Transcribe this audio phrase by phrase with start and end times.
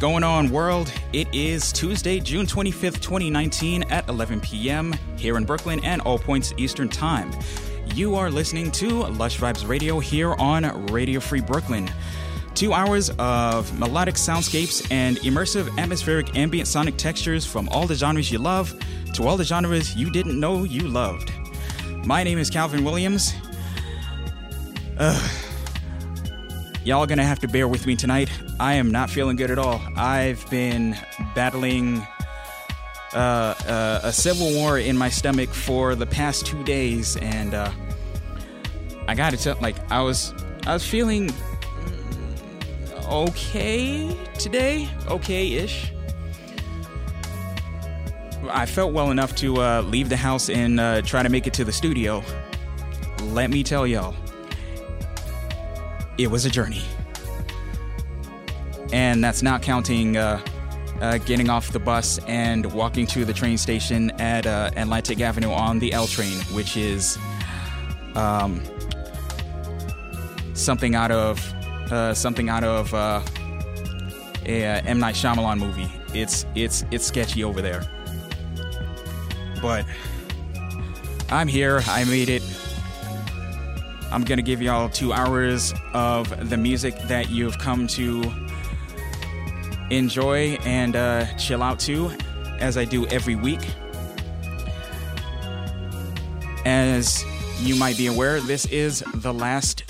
[0.00, 0.90] Going on, world?
[1.12, 4.94] It is Tuesday, June 25th, 2019, at 11 p.m.
[5.18, 7.30] here in Brooklyn and all points Eastern Time.
[7.94, 11.90] You are listening to Lush Vibes Radio here on Radio Free Brooklyn.
[12.54, 18.32] Two hours of melodic soundscapes and immersive atmospheric ambient sonic textures from all the genres
[18.32, 18.74] you love
[19.12, 21.30] to all the genres you didn't know you loved.
[22.06, 23.34] My name is Calvin Williams.
[24.98, 25.30] Ugh.
[26.86, 28.30] Y'all gonna have to bear with me tonight.
[28.60, 29.80] I am not feeling good at all.
[29.96, 30.94] I've been
[31.34, 32.06] battling
[33.14, 33.16] uh,
[33.66, 37.72] uh, a civil war in my stomach for the past two days, and uh,
[39.08, 40.34] I gotta tell, like, I was,
[40.66, 41.32] I was feeling
[43.08, 45.90] okay today, okay-ish.
[48.50, 51.54] I felt well enough to uh, leave the house and uh, try to make it
[51.54, 52.22] to the studio.
[53.22, 54.14] Let me tell y'all
[56.18, 56.82] it was a journey.
[58.92, 60.40] And that's not counting uh,
[61.00, 65.50] uh, getting off the bus and walking to the train station at uh, Atlantic Avenue
[65.50, 67.18] on the L train, which is
[68.14, 68.62] um,
[70.54, 71.38] something out of
[71.90, 73.22] uh, something out of uh,
[74.44, 75.90] a M Night Shyamalan movie.
[76.12, 77.82] It's it's it's sketchy over there,
[79.62, 79.86] but
[81.30, 81.82] I'm here.
[81.86, 82.42] I made it.
[84.12, 88.22] I'm gonna give y'all two hours of the music that you've come to
[89.90, 92.10] enjoy and uh, chill out to,
[92.58, 93.60] as I do every week.
[96.64, 97.24] As
[97.60, 99.84] you might be aware, this is the last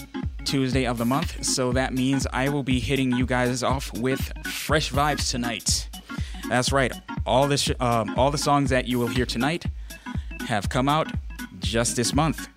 [0.45, 4.33] Tuesday of the month, so that means I will be hitting you guys off with
[4.47, 5.89] fresh vibes tonight.
[6.49, 6.93] That's right,
[7.27, 9.67] all the um, all the songs that you will hear tonight
[10.49, 11.09] have come out
[11.61, 12.49] just this month.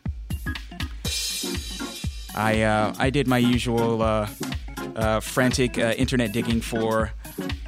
[2.36, 4.28] I uh, I did my usual uh,
[4.96, 7.12] uh, frantic uh, internet digging for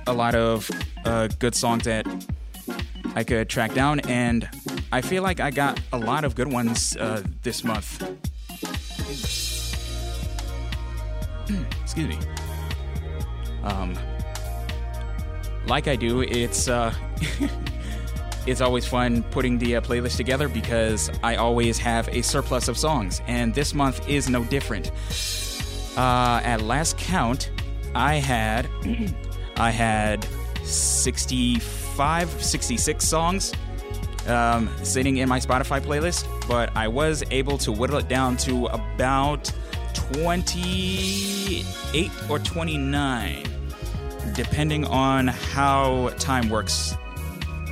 [0.07, 0.69] a lot of
[1.05, 2.05] uh, good songs that
[3.15, 4.49] I could track down, and
[4.91, 8.01] I feel like I got a lot of good ones uh, this month.
[11.81, 12.17] Excuse me.
[13.63, 13.95] Um,
[15.67, 16.93] like I do, it's uh,
[18.45, 22.77] it's always fun putting the uh, playlist together because I always have a surplus of
[22.77, 24.91] songs, and this month is no different.
[25.97, 27.49] Uh, at last count,
[27.95, 28.67] I had
[29.57, 30.25] I had
[30.63, 33.53] 65, 66 songs
[34.27, 38.65] um, sitting in my Spotify playlist, but I was able to whittle it down to
[38.67, 39.51] about
[39.93, 43.43] 28 or 29,
[44.33, 46.95] depending on how time works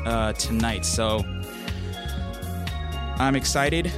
[0.06, 0.86] uh, tonight.
[0.86, 1.24] So
[3.18, 3.92] I'm excited.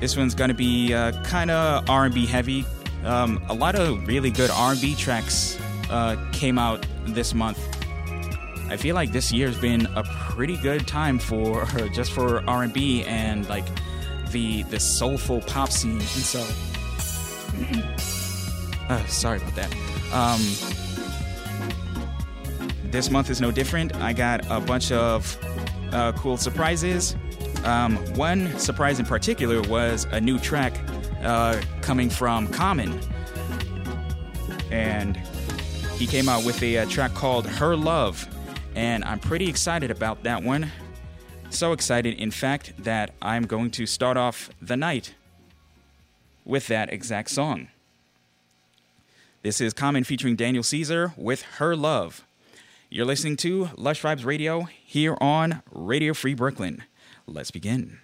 [0.00, 2.64] This one's gonna be uh, kind of R&B heavy.
[3.04, 5.58] Um, a lot of really good R&B tracks
[5.90, 6.84] uh, came out
[7.14, 7.58] this month.
[8.68, 13.48] I feel like this year's been a pretty good time for just for R&B and
[13.48, 13.64] like
[14.30, 15.92] the the soulful pop scene.
[15.92, 16.40] And so,
[18.88, 19.72] uh, sorry about that.
[20.12, 20.40] Um,
[22.90, 23.94] this month is no different.
[23.96, 25.36] I got a bunch of
[25.92, 27.16] uh, cool surprises.
[27.64, 30.78] Um, one surprise in particular was a new track
[31.22, 33.00] uh, coming from Common,
[34.70, 35.20] and
[35.96, 38.28] he came out with a, a track called Her Love,
[38.74, 40.70] and I'm pretty excited about that one.
[41.48, 45.14] So excited, in fact, that I'm going to start off the night
[46.44, 47.68] with that exact song.
[49.42, 52.26] This is Common featuring Daniel Caesar with Her Love.
[52.90, 56.82] You're listening to Lush Vibes Radio here on Radio Free Brooklyn.
[57.26, 58.00] Let's begin.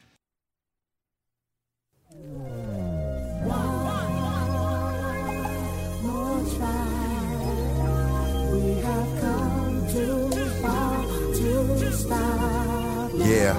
[13.25, 13.55] Yeah.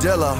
[0.00, 0.34] Dilla.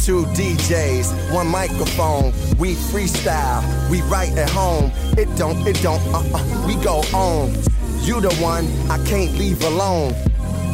[0.00, 2.32] Two DJs, one microphone.
[2.58, 4.90] We freestyle, we write at home.
[5.16, 7.54] It don't, it don't, uh uh, we go on.
[8.02, 10.14] You the one I can't leave alone.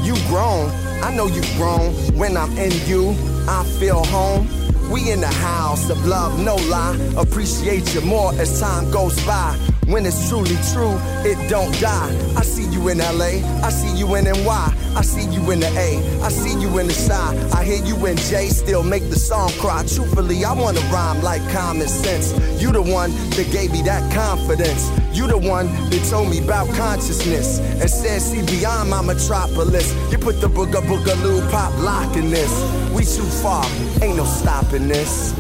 [0.03, 0.71] You grown,
[1.03, 1.93] I know you've grown.
[2.17, 3.15] When I'm in you,
[3.49, 4.49] I feel home.
[4.91, 6.97] We in the house of love, no lie.
[7.17, 9.57] Appreciate you more as time goes by.
[9.87, 12.11] When it's truly true, it don't die.
[12.37, 15.69] I see you in LA, I see you in NY, I see you in the
[15.79, 17.39] A, I see you in the side.
[17.53, 19.85] I hear you in J, still make the song cry.
[19.87, 22.33] Truthfully, I wanna rhyme like common sense.
[22.61, 24.91] You the one that gave me that confidence.
[25.17, 29.95] You the one that told me about consciousness and said, see beyond my metropolis.
[30.11, 32.53] You put the booga boogaloo pop lock in this.
[32.91, 33.65] We too far,
[34.03, 35.33] ain't no stopping this.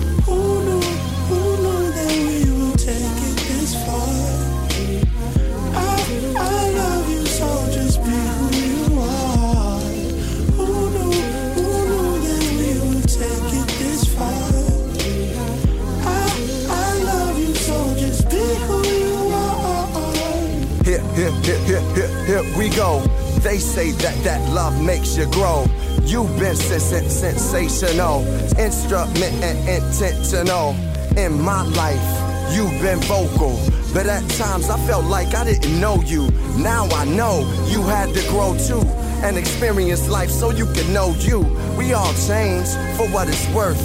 [21.16, 23.00] Here, here, here, here, we go.
[23.40, 25.64] They say that that love makes you grow.
[26.02, 28.20] You've been sens- sensational,
[28.58, 30.76] instrument and intentional.
[31.16, 33.58] In my life, you've been vocal.
[33.94, 36.30] But at times I felt like I didn't know you.
[36.58, 38.82] Now I know you had to grow too
[39.24, 41.40] and experience life so you can know you.
[41.78, 43.80] We all change for what it's worth.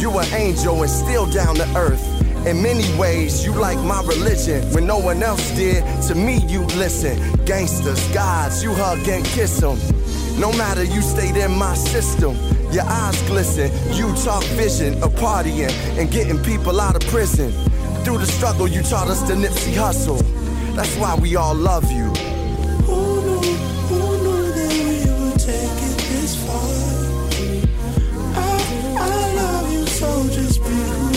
[0.00, 2.17] You an angel and still down to earth.
[2.48, 4.64] In many ways, you like my religion.
[4.72, 7.14] When no one else did, to me you listen.
[7.44, 9.78] Gangsters, gods, you hug and kiss them.
[10.40, 12.34] No matter you stayed in my system,
[12.72, 13.70] your eyes glisten.
[13.94, 17.52] You talk vision of partying and getting people out of prison.
[18.02, 20.22] Through the struggle, you taught us the Nipsey Hussle.
[20.74, 22.10] That's why we all love you.
[30.68, 31.07] gave me a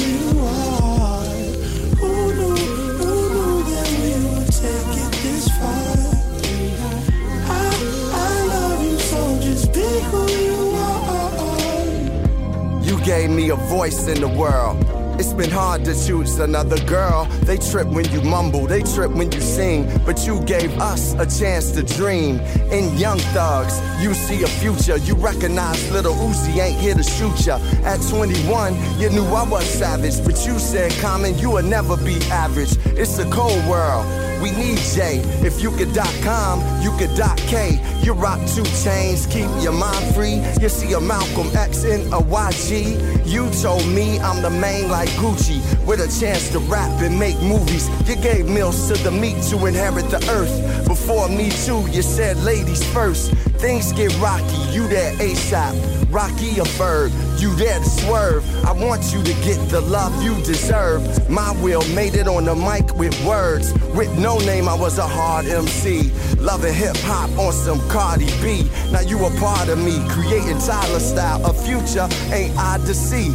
[13.70, 14.78] voice in the world.
[15.20, 17.26] It's been hard to choose another girl.
[17.44, 19.86] They trip when you mumble, they trip when you sing.
[20.06, 22.40] But you gave us a chance to dream.
[22.72, 24.98] In Young Thugs, you see a future.
[24.98, 27.60] You recognize little Uzi ain't here to shoot ya.
[27.84, 30.24] At 21, you knew I was savage.
[30.26, 32.76] But you said, Common, you will never be average.
[32.98, 34.06] It's a cold world.
[34.42, 35.20] We need J.
[35.46, 37.80] If you could dot com, you could dot K.
[38.02, 40.42] You rock two chains, keep your mind free.
[40.60, 43.26] You see a Malcolm X in a YG.
[43.26, 47.40] You told me I'm the main like Gucci, with a chance to rap and make
[47.42, 47.88] movies.
[48.10, 50.88] You gave meals to the meat to inherit the earth.
[50.88, 53.32] Before me too, you said ladies first.
[53.62, 56.01] Things get rocky, you there ASAP.
[56.12, 58.44] Rocky a bird, you there to swerve.
[58.66, 61.30] I want you to get the love you deserve.
[61.30, 63.74] My will made it on the mic with words.
[63.96, 66.12] With no name, I was a hard MC.
[66.38, 68.70] Loving hip hop on some Cardi B.
[68.92, 71.46] Now you a part of me, creating Tyler style.
[71.46, 73.32] A future ain't odd to see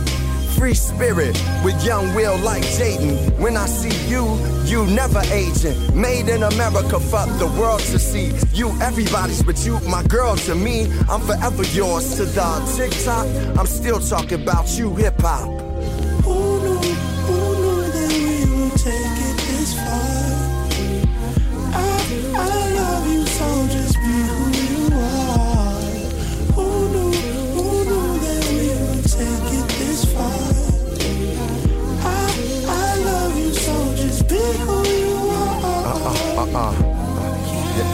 [0.56, 3.38] free spirit with young will like Jaden.
[3.38, 4.24] When I see you,
[4.64, 5.76] you never aging.
[5.98, 8.32] Made in America for the world to see.
[8.52, 10.90] You everybody's but you, my girl to me.
[11.08, 13.26] I'm forever yours to the TikTok.
[13.58, 15.65] I'm still talking about you, hip hop.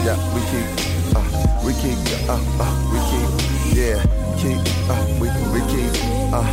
[0.03, 1.23] Yeah, yeah, we keep, uh,
[1.65, 3.29] we keep, uh, uh, we keep,
[3.75, 4.03] yeah,
[4.37, 5.91] keep, uh, we, we keep,
[6.33, 6.43] uh,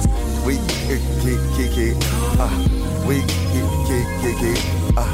[0.46, 0.54] we
[0.86, 1.96] keep, keep, keep, keep,
[2.38, 2.50] uh,
[3.06, 4.60] we keep, keep, keep, keep,
[4.96, 5.10] uh,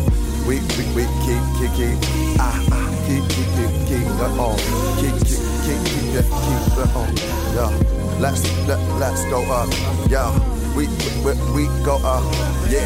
[0.47, 1.97] we, we, we keep, keep, keep,
[2.38, 4.57] uh, uh, keep, keep, keep, keep, uh, on,
[5.00, 7.16] keep, keep, keep, keep, keep, keep, uh, on,
[7.57, 7.73] yeah,
[8.21, 9.69] let's, let, let's go up,
[10.11, 10.31] yeah,
[10.76, 10.87] we,
[11.25, 12.25] we, we go up,
[12.69, 12.85] yeah,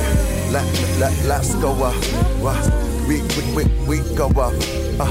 [0.53, 0.67] let,
[1.01, 1.97] let, let's go up,
[3.09, 3.65] we, we, we,
[3.99, 4.90] we go up.
[5.03, 5.07] Uh,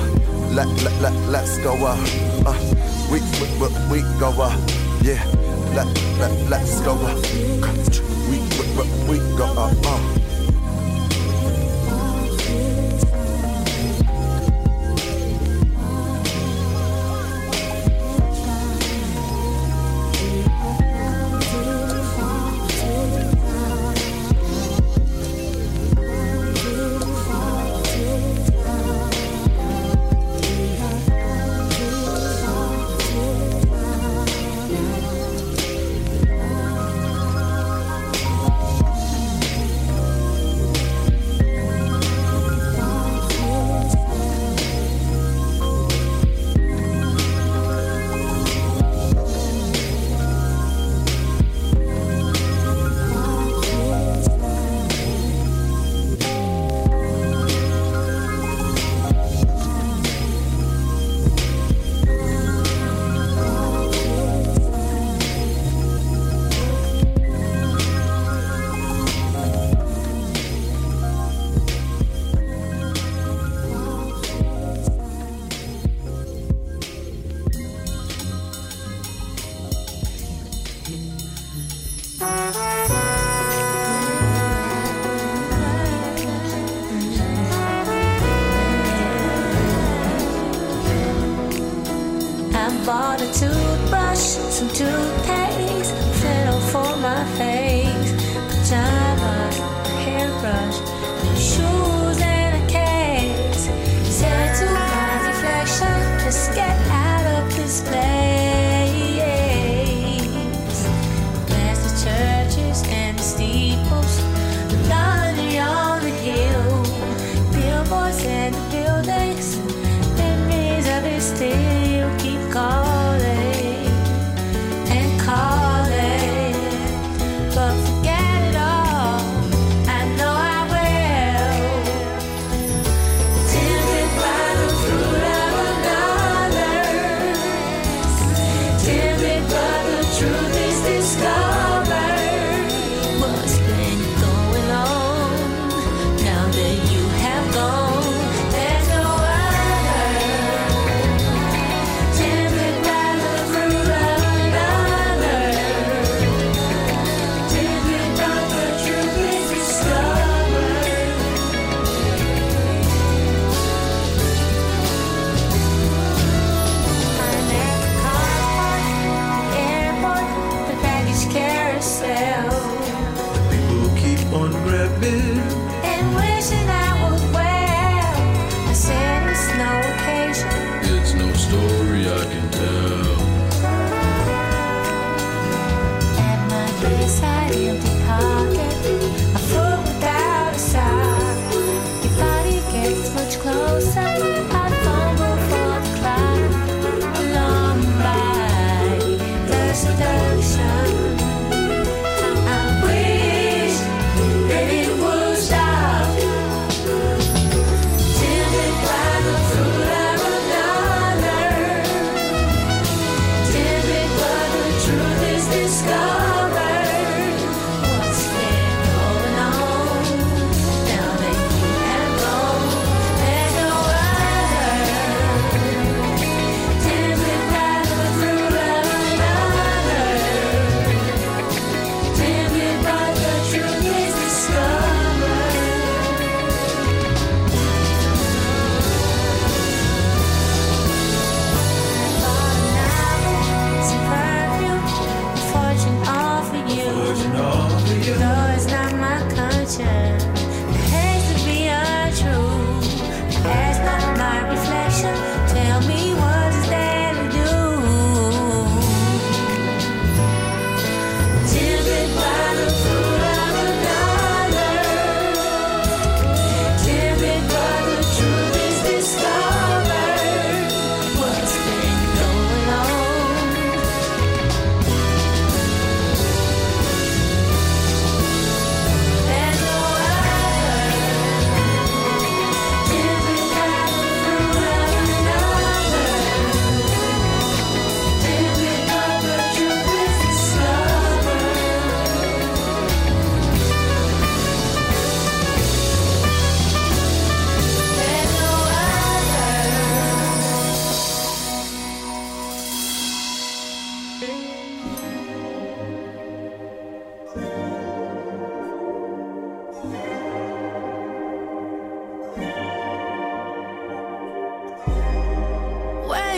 [0.52, 1.98] let, let, let, let's go up.
[2.46, 2.54] Uh,
[3.12, 4.54] we, we, we, we go up.
[5.02, 5.24] Yeah,
[5.74, 5.88] let,
[6.20, 7.18] let, let's go up.
[8.30, 9.74] We, we, we, we go up.
[9.84, 10.29] Uh.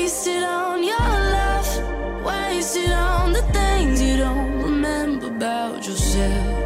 [0.02, 6.61] wasted on your love, wasted on the things you don't remember about yourself.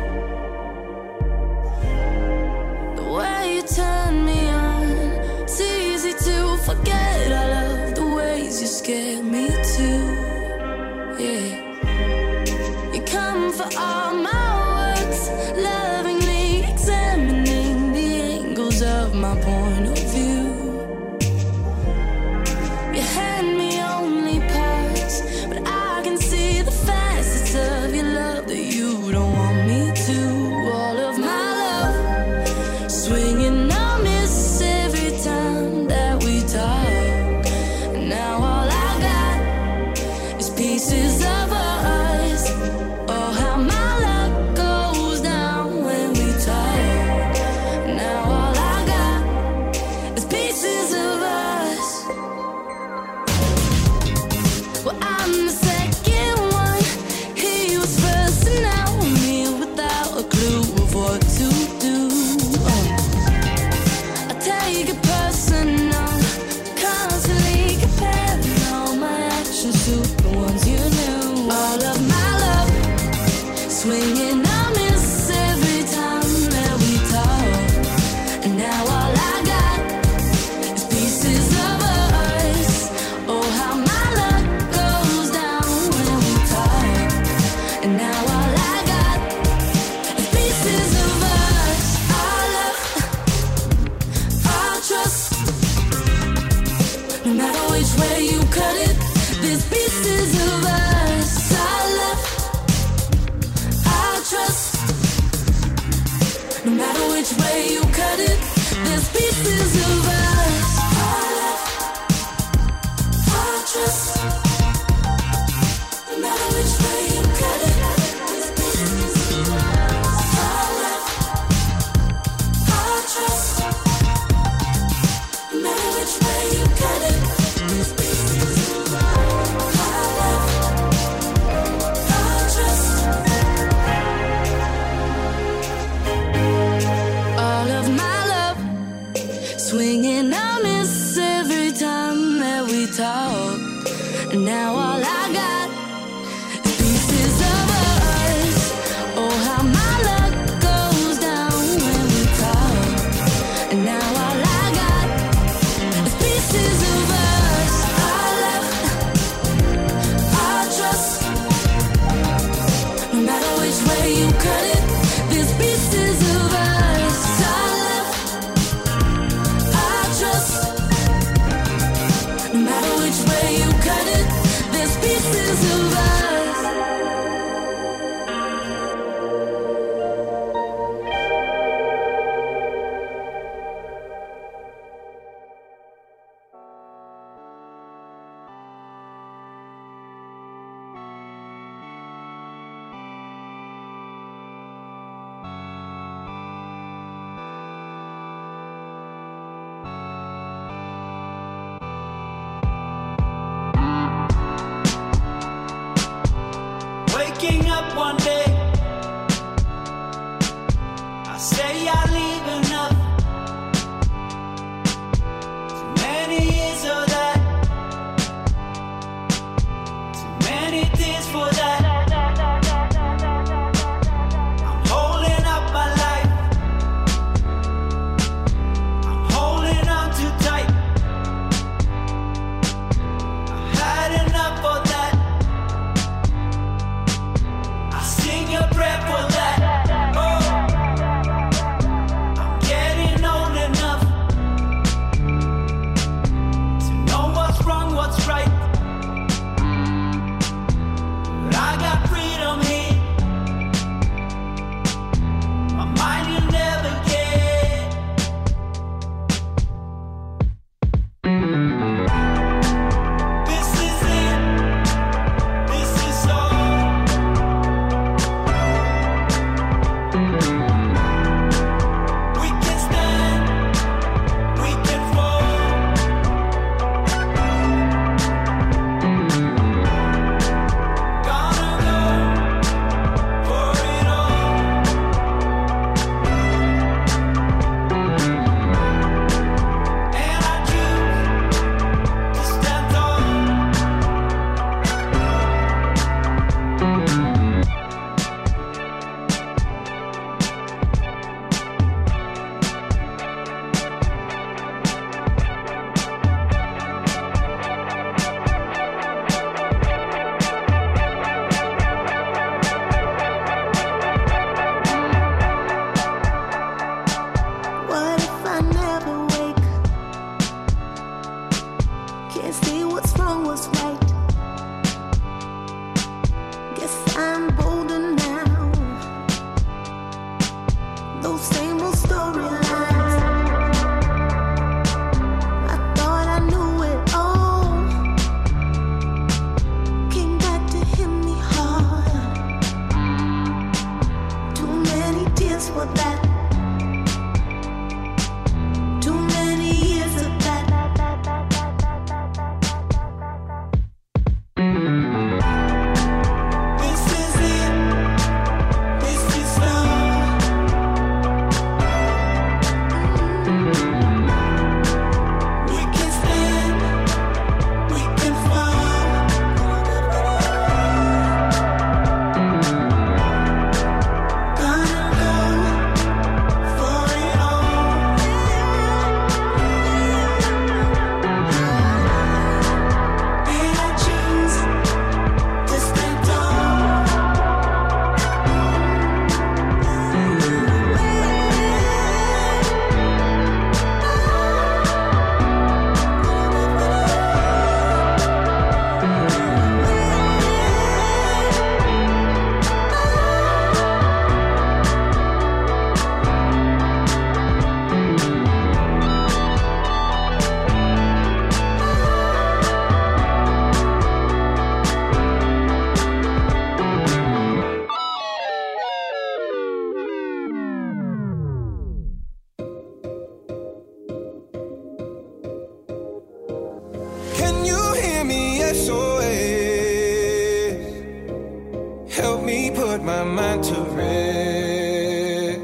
[433.06, 435.60] My mind to rest.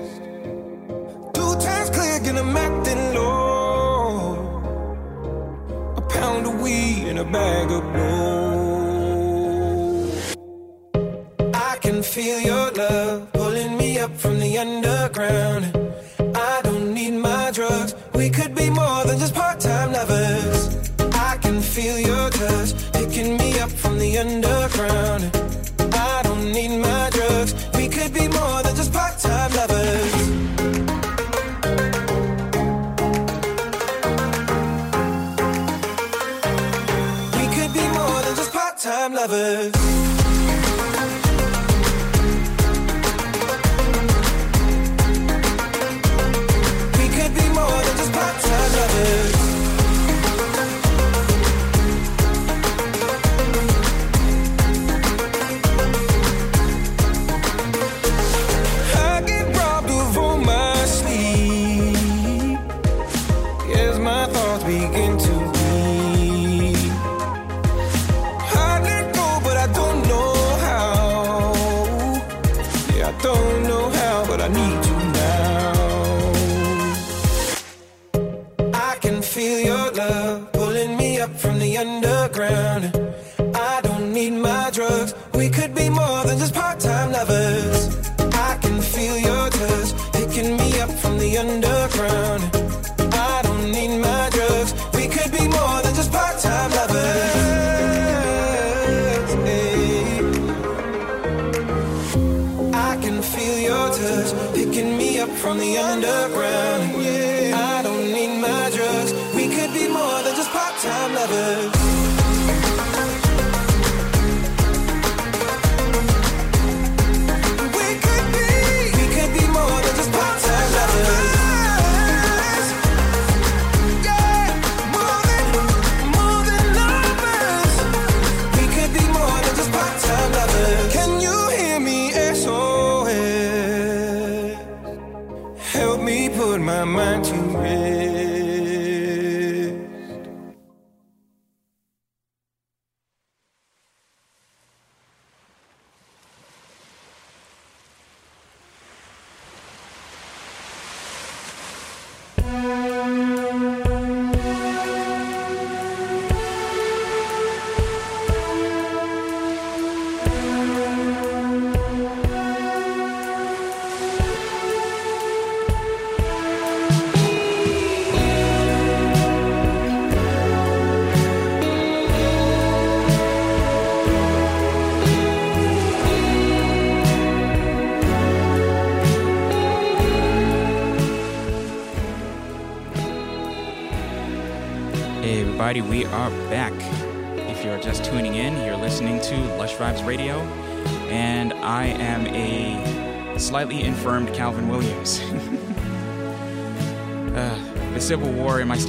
[1.34, 4.36] Two times clear, get I'm acting low.
[5.98, 9.32] A pound of weed and a bag of blow.
[11.54, 15.81] I can feel your love pulling me up from the underground.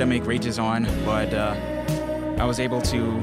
[0.03, 1.55] Stomach rages on, but uh,
[2.37, 3.21] I was able to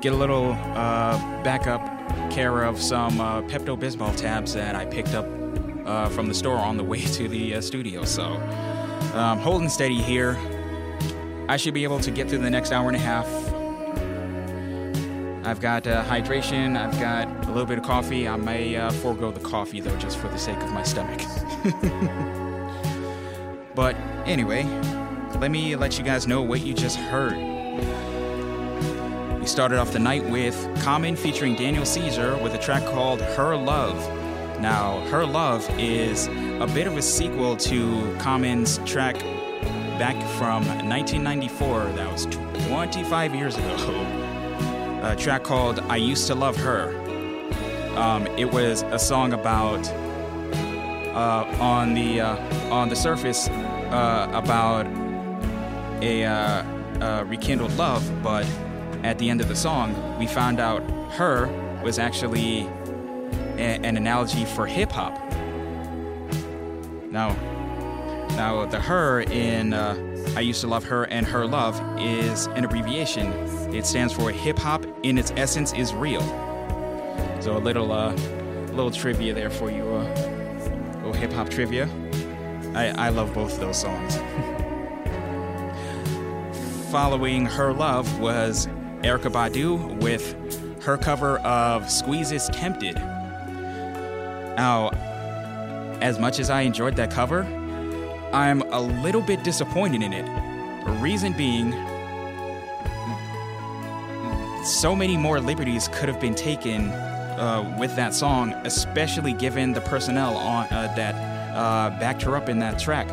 [0.00, 1.82] get a little uh, backup
[2.30, 5.26] care of some uh, Pepto Bismol tabs that I picked up
[5.86, 8.04] uh, from the store on the way to the uh, studio.
[8.04, 8.34] So,
[9.14, 10.38] um, holding steady here.
[11.48, 13.26] I should be able to get through the next hour and a half.
[15.44, 18.28] I've got uh, hydration, I've got a little bit of coffee.
[18.28, 21.20] I may forego the coffee though, just for the sake of my stomach.
[23.74, 24.62] but anyway,
[25.40, 27.36] let me let you guys know what you just heard.
[29.40, 33.56] We started off the night with Common featuring Daniel Caesar with a track called Her
[33.56, 33.96] Love.
[34.60, 39.16] Now, Her Love is a bit of a sequel to Common's track
[39.98, 42.26] back from 1994, that was
[42.66, 44.20] 25 years ago.
[45.04, 46.88] A track called I Used to Love Her.
[47.94, 49.86] Um, it was a song about,
[51.14, 54.86] uh, on, the, uh, on the surface, uh, about
[56.04, 58.46] a, uh, rekindled love, but
[59.02, 61.48] at the end of the song, we found out her
[61.82, 62.68] was actually
[63.56, 65.18] a- an analogy for hip hop.
[67.10, 67.36] Now,
[68.36, 69.96] now the her in uh,
[70.36, 73.32] I used to love her and her love is an abbreviation.
[73.72, 76.22] It stands for hip hop in its essence is real.
[77.40, 78.12] So a little uh,
[78.72, 81.88] little trivia there for you, uh, little hip hop trivia.
[82.74, 84.18] I, I love both those songs.
[86.94, 88.68] Following her love was
[89.02, 90.36] Erykah Badu with
[90.84, 92.94] her cover of Squeeze's Tempted.
[94.54, 94.90] Now,
[96.00, 97.42] as much as I enjoyed that cover,
[98.32, 100.24] I'm a little bit disappointed in it.
[101.00, 101.72] Reason being,
[104.64, 109.80] so many more liberties could have been taken uh, with that song, especially given the
[109.80, 111.16] personnel on uh, that
[111.56, 113.08] uh, backed her up in that track.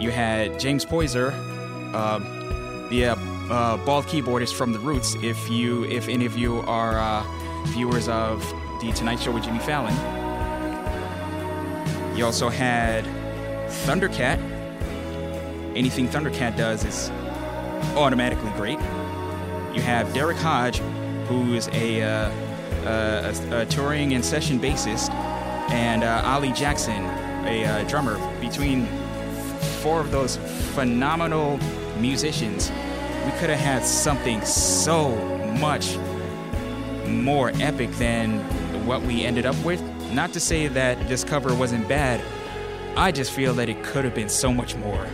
[0.00, 1.32] You had James Poyser,
[1.92, 2.35] uh,
[2.90, 3.06] the
[3.50, 5.16] uh, bald keyboardist from The Roots.
[5.22, 7.24] If you, if any of you are uh,
[7.68, 8.40] viewers of
[8.80, 9.94] the Tonight Show with Jimmy Fallon,
[12.16, 13.04] you also had
[13.84, 14.38] Thundercat.
[15.76, 17.10] Anything Thundercat does is
[17.96, 18.78] automatically great.
[19.74, 20.78] You have Derrick Hodge,
[21.28, 22.30] who is a, uh,
[22.86, 25.10] uh, a, a touring and session bassist,
[25.70, 27.04] and uh, Ali Jackson,
[27.44, 28.16] a uh, drummer.
[28.40, 28.86] Between
[29.82, 30.36] four of those
[30.74, 31.58] phenomenal
[32.00, 32.70] musicians,
[33.24, 35.16] we could have had something so
[35.58, 35.96] much
[37.06, 38.38] more epic than
[38.86, 39.82] what we ended up with.
[40.12, 42.20] Not to say that this cover wasn't bad,
[42.96, 45.06] I just feel that it could have been so much more.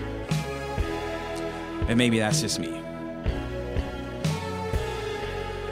[1.88, 2.80] And maybe that's just me.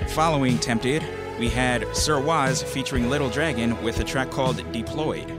[0.08, 1.04] Following Tempted,
[1.38, 5.30] we had Sir Was featuring Little Dragon with a track called Deployed.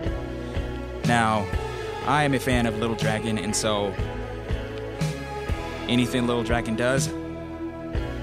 [1.06, 1.46] Now,
[2.06, 3.94] I am a fan of Little Dragon, and so
[5.92, 7.14] anything Little Dragon does,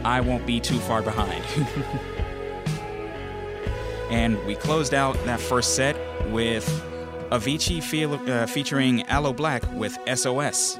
[0.04, 1.44] I won't be too far behind.
[4.11, 5.96] and we closed out that first set
[6.31, 6.66] with
[7.31, 10.78] Avicii uh, featuring Aloe Blacc with SOS.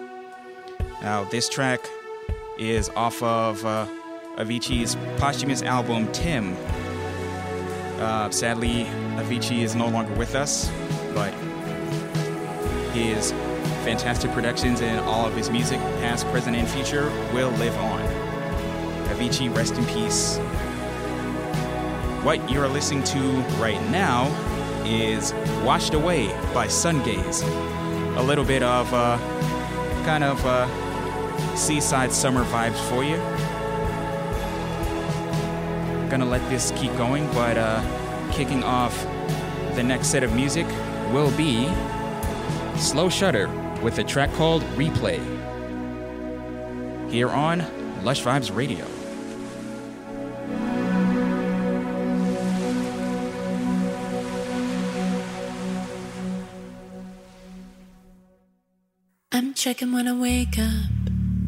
[1.03, 1.81] Now, this track
[2.59, 3.87] is off of uh,
[4.37, 6.57] Avicii's posthumous album Tim.
[8.01, 8.85] Uh, sadly,
[9.17, 10.71] Avicii is no longer with us,
[11.15, 11.33] but
[12.95, 13.33] his
[13.85, 18.01] fantastic productions and all of his music, past, present, and future, will live on.
[19.09, 20.39] Avicii, rest in peace.
[22.25, 23.21] What you're listening to
[23.61, 24.27] right now
[24.85, 25.33] is
[25.65, 27.43] Washed Away by Sungaze.
[28.17, 29.19] A little bit of uh,
[30.05, 30.67] kind of uh,
[31.55, 33.17] seaside summer vibes for you.
[36.11, 37.83] Gonna let this keep going, but uh,
[38.33, 39.05] kicking off
[39.75, 40.67] the next set of music
[41.13, 41.69] will be
[42.77, 43.49] Slow Shudder
[43.83, 45.19] with a track called Replay.
[47.11, 47.65] Here on
[48.05, 48.85] Lush Vibes Radio.
[59.33, 60.91] I'm checking when I wake up,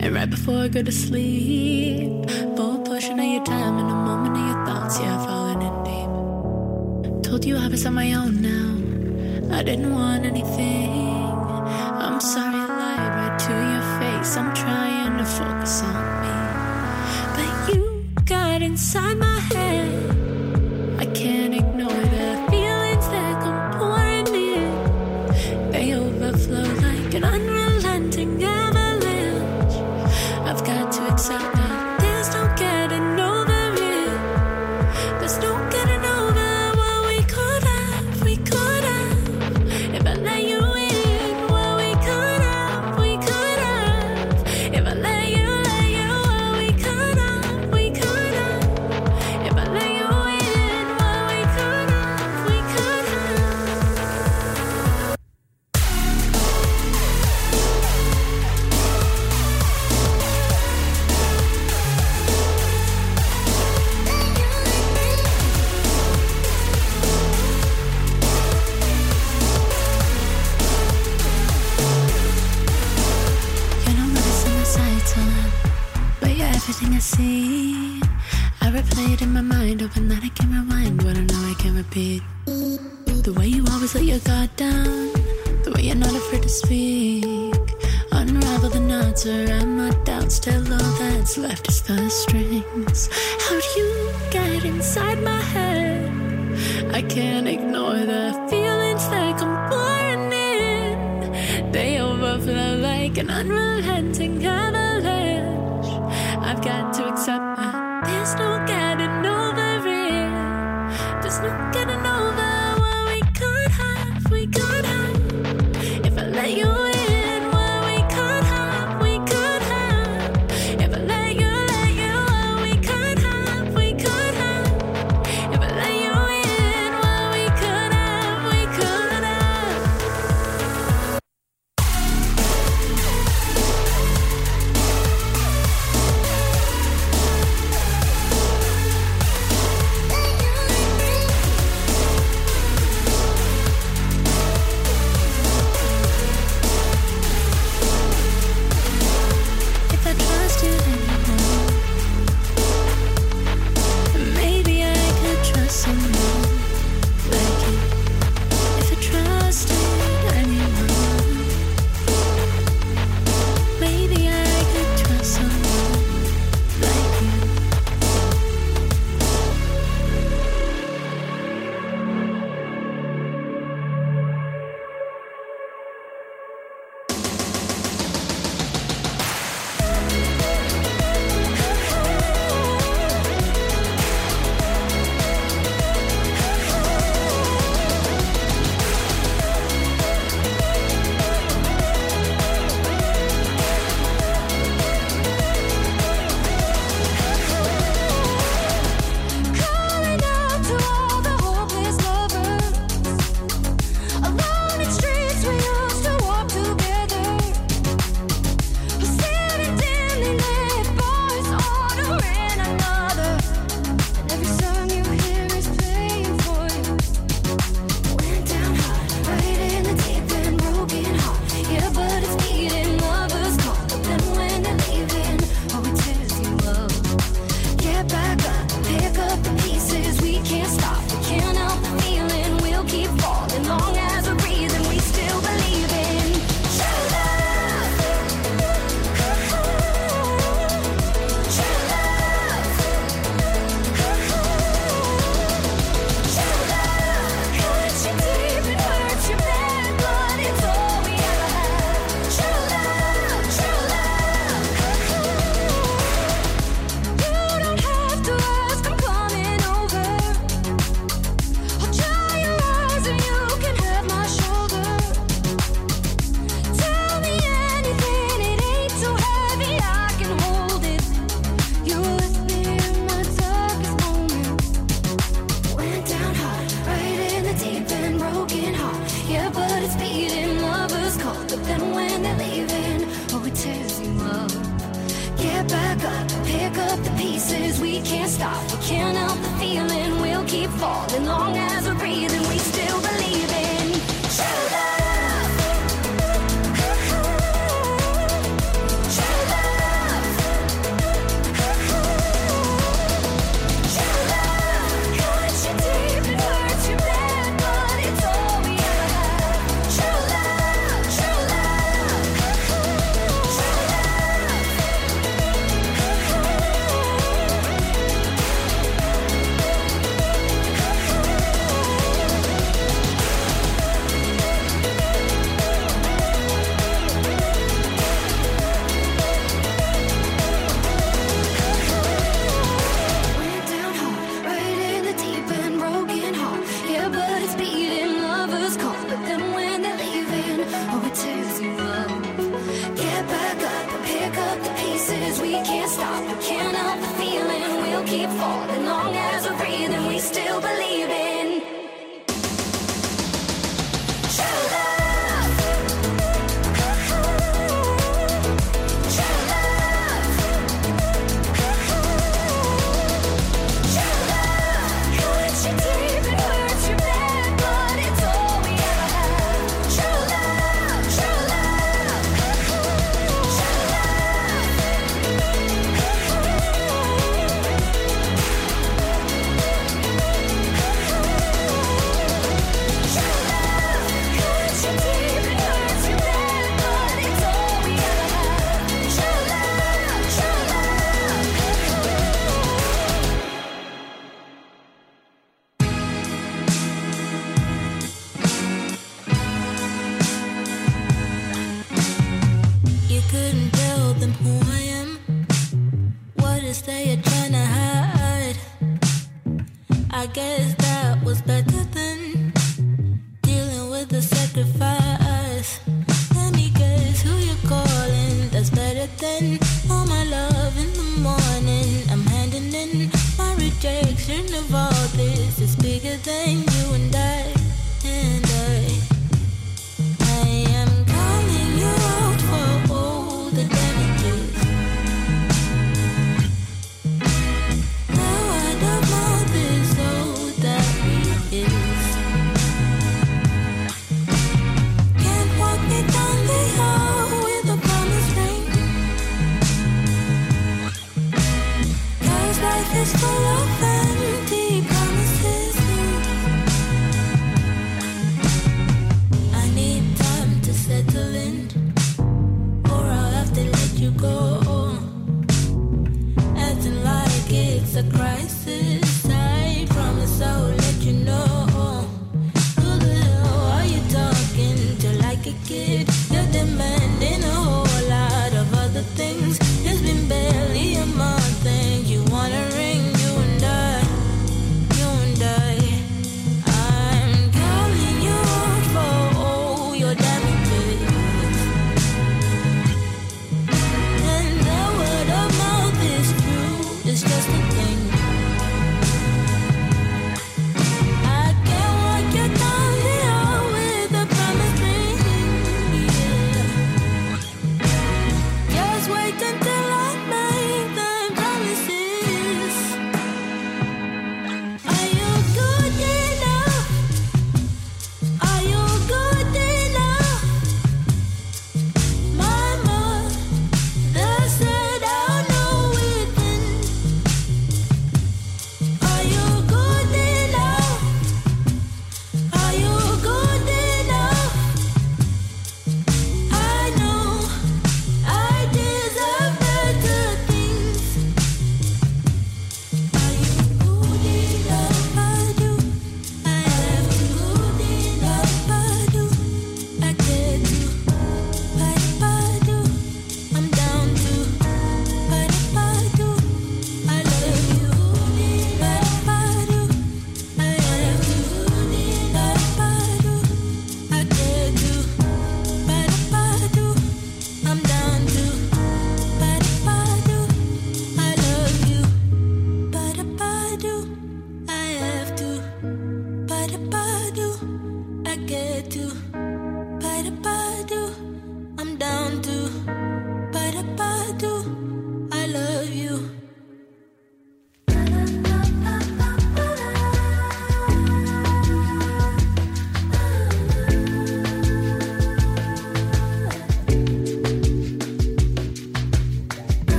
[0.00, 2.30] and right before I go to sleep.
[2.30, 7.22] A portion of your time and a moment of your thoughts, yeah, fallen in deep.
[7.22, 9.56] Told you I was on my own now.
[9.56, 11.11] I didn't want anything.
[15.38, 16.34] Focus on me.
[17.36, 19.31] But you got inside my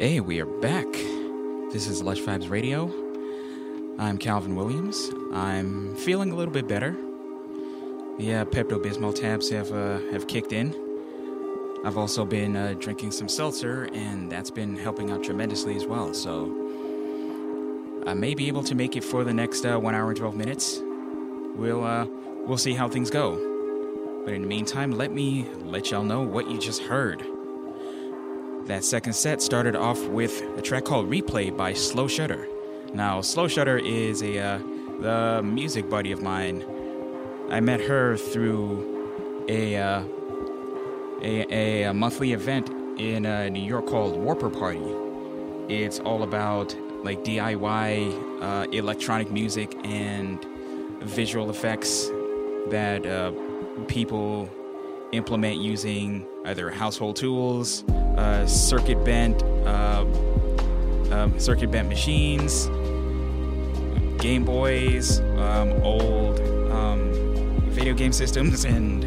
[0.00, 0.90] Hey, we are back.
[1.74, 2.90] This is Lush Vibes Radio.
[3.98, 5.10] I'm Calvin Williams.
[5.34, 6.96] I'm feeling a little bit better.
[8.18, 10.74] Yeah, Pepto Bismol tabs have uh, have kicked in.
[11.84, 16.14] I've also been uh, drinking some seltzer, and that's been helping out tremendously as well.
[16.14, 16.46] So
[18.06, 20.34] I may be able to make it for the next uh, one hour and twelve
[20.34, 20.80] minutes.
[21.56, 22.06] We'll uh,
[22.46, 23.36] we'll see how things go.
[24.24, 27.22] But in the meantime, let me let y'all know what you just heard.
[28.66, 32.46] That second set started off with a track called Replay by Slow Shudder.
[32.94, 34.58] Now, Slow Shudder is a uh,
[35.00, 36.64] the music buddy of mine.
[37.50, 40.02] I met her through a uh,
[41.22, 44.82] a, a, monthly event in uh, New York called Warper Party.
[45.68, 50.44] It's all about like DIY uh, electronic music and
[51.02, 52.08] visual effects
[52.68, 53.32] that uh,
[53.88, 54.48] people
[55.12, 57.84] implement using either household tools,
[58.16, 60.04] uh, circuit bent, uh,
[61.10, 62.66] um, circuit bent machines,
[64.20, 66.40] Game Boys, um, old
[66.70, 67.12] um,
[67.70, 69.02] video game systems, and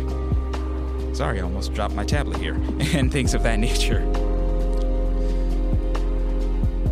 [1.15, 2.55] sorry, I almost dropped my tablet here,
[2.93, 4.01] and things of that nature.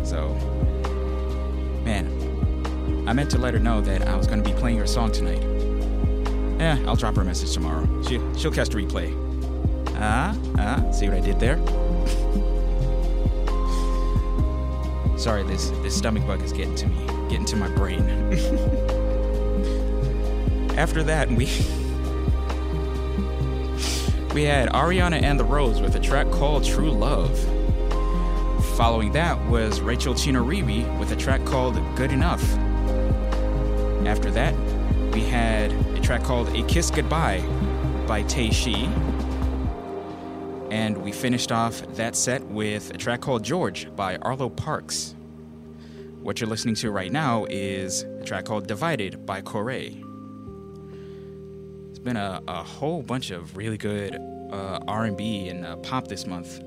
[0.04, 0.28] So,
[1.84, 2.06] man,
[3.08, 5.10] I meant to let her know that I was going to be playing her song
[5.10, 5.42] tonight.
[6.60, 7.88] Yeah, I'll drop her a message tomorrow.
[8.04, 9.12] She, she'll catch the replay.
[9.96, 11.56] Ah, ah, see what I did there?
[15.22, 18.00] Sorry, this this stomach bug is getting to me, getting to my brain.
[20.76, 21.46] After that, we
[24.34, 27.38] we had Ariana and the Rose with a track called True Love.
[28.76, 32.42] Following that was Rachel Chinouriri with a track called Good Enough.
[34.04, 34.56] After that,
[35.12, 37.42] we had a track called A Kiss Goodbye
[38.08, 38.88] by Tei Shi.
[40.72, 45.14] And we finished off that set with a track called George by Arlo Parks.
[46.22, 49.90] What you're listening to right now is a track called Divided by Corre.
[51.90, 54.14] It's been a, a whole bunch of really good
[54.50, 56.62] uh, R&B and uh, pop this month.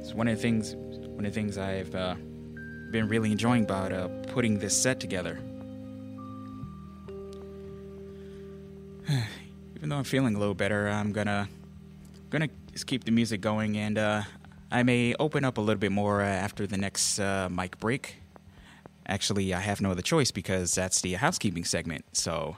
[0.00, 2.14] It's one of the things, one of the things I've uh,
[2.90, 5.38] been really enjoying about uh, putting this set together.
[9.76, 11.48] Even though I'm feeling a little better, I'm gonna
[12.38, 12.50] gonna
[12.86, 14.22] keep the music going, and uh,
[14.70, 18.16] I may open up a little bit more uh, after the next uh, mic break.
[19.06, 22.04] Actually, I have no other choice because that's the housekeeping segment.
[22.12, 22.56] So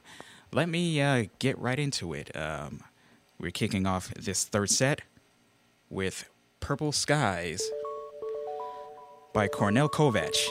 [0.53, 2.35] let me uh, get right into it.
[2.37, 2.83] Um,
[3.39, 5.03] we're kicking off this third set
[5.91, 6.29] with
[6.61, 7.63] Purple Skies
[9.35, 10.47] by Kornél Kovács.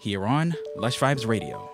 [0.00, 1.69] here on Lush Vibes Radio.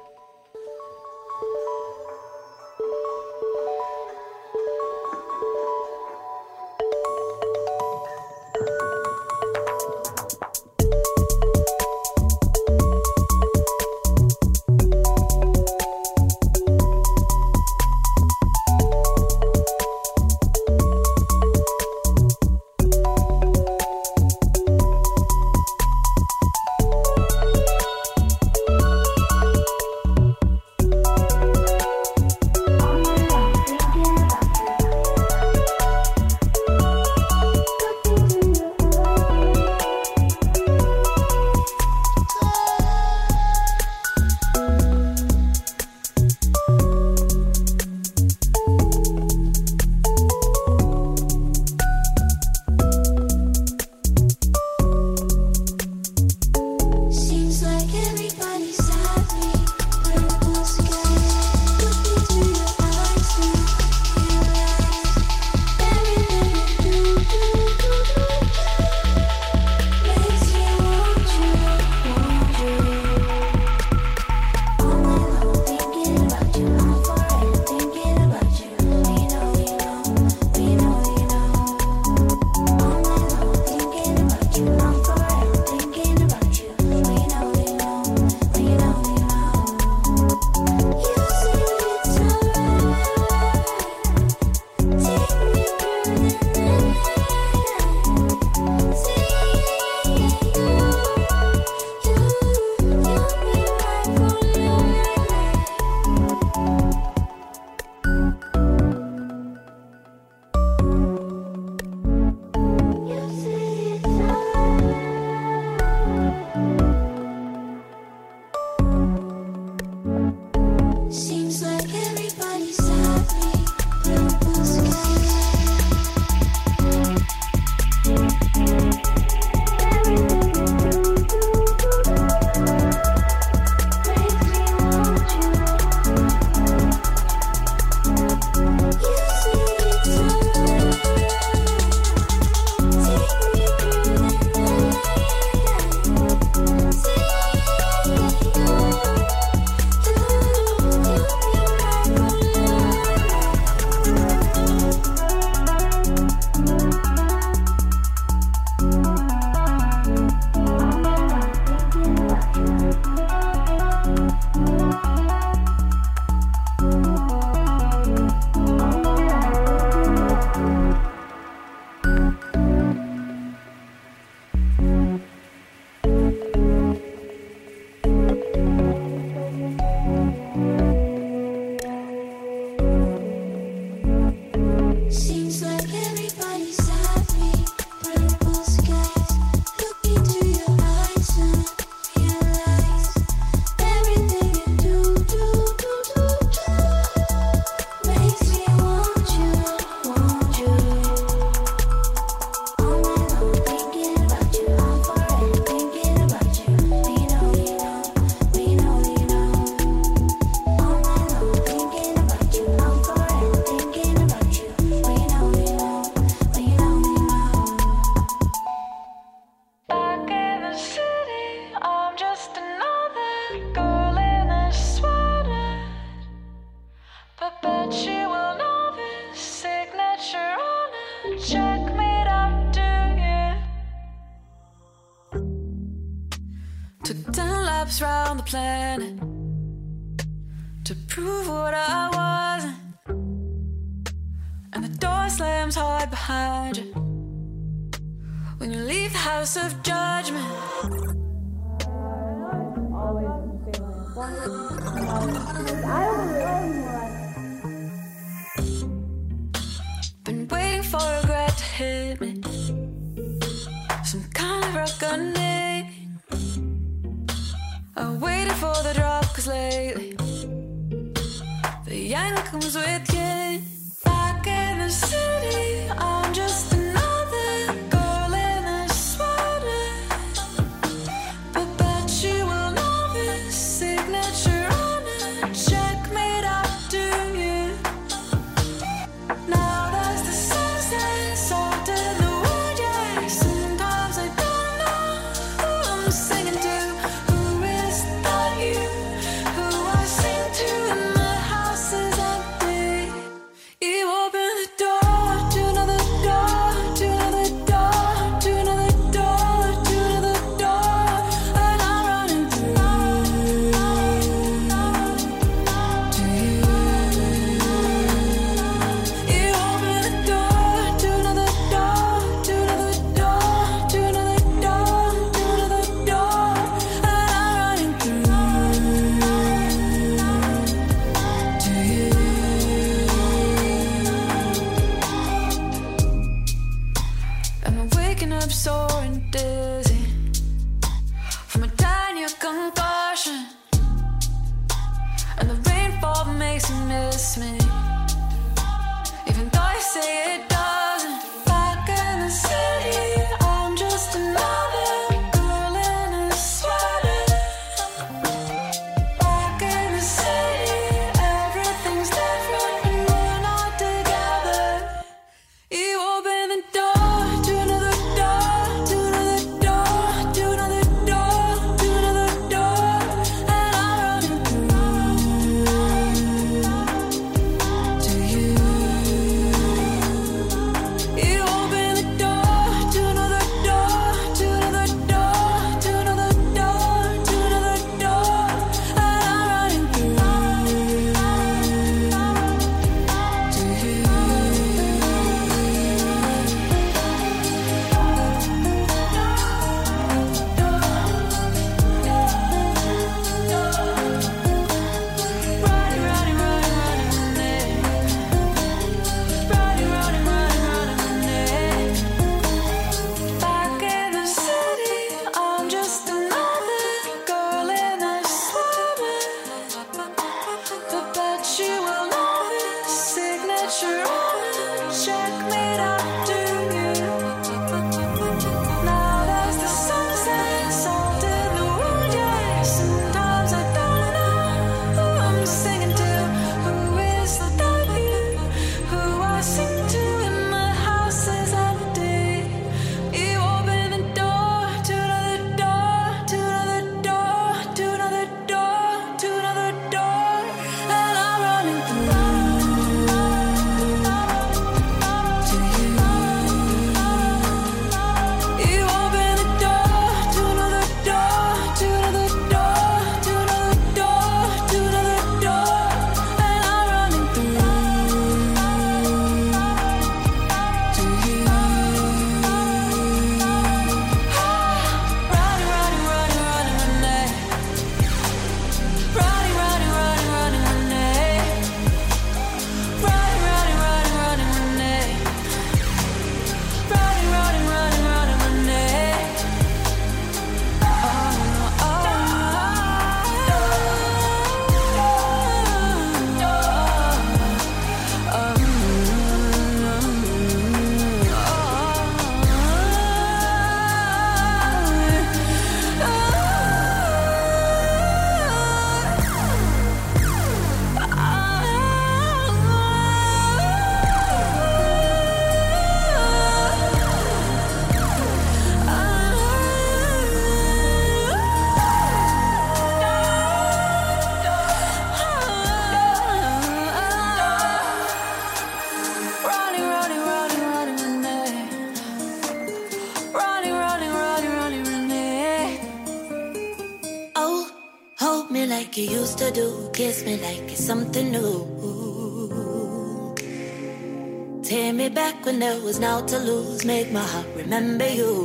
[545.56, 546.84] when there was now to lose.
[546.84, 548.35] Make my heart remember you.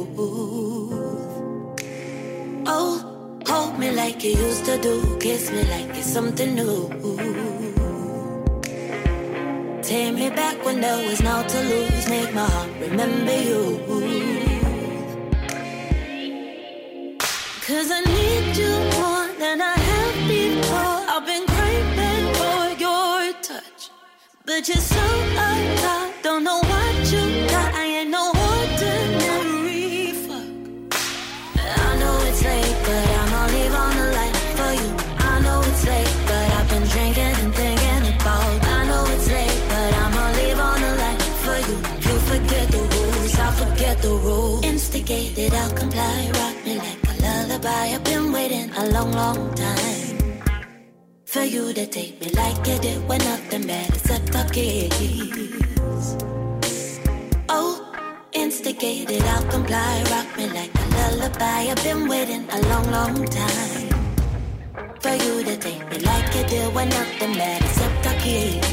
[48.81, 50.17] a long, long time.
[51.25, 56.17] For you to take me like you did when nothing mattered except our kiss.
[57.47, 57.73] Oh,
[58.33, 60.03] instigated, I'll comply.
[60.09, 61.59] Rock me like a lullaby.
[61.71, 63.89] I've been waiting a long, long time.
[64.99, 68.67] For you to take me like you did when nothing mattered except our kids.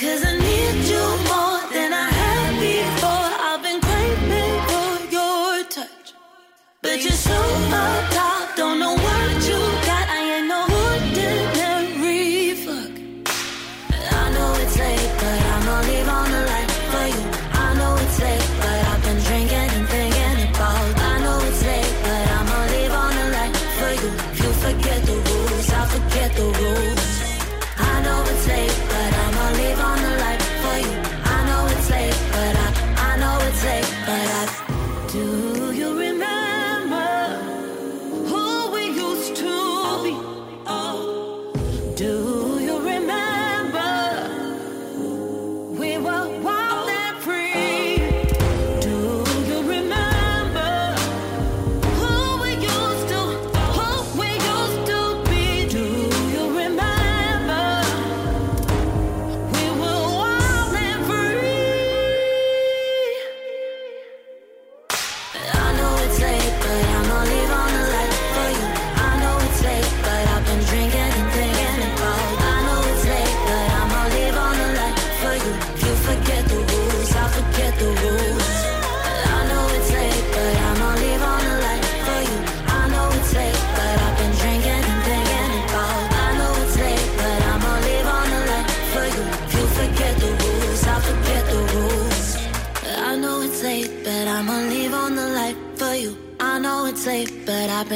[0.00, 1.49] Cause I need you more.
[6.82, 9.39] But you're so up, don't know what.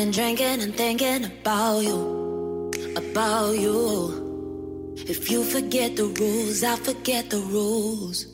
[0.05, 4.95] been drinking and thinking about you, about you.
[4.97, 8.27] If you forget the rules, I forget the rules.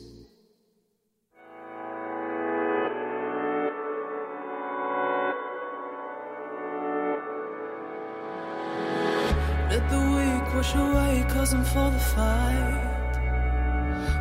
[9.69, 13.13] Let the weak wash away, causing for the fight.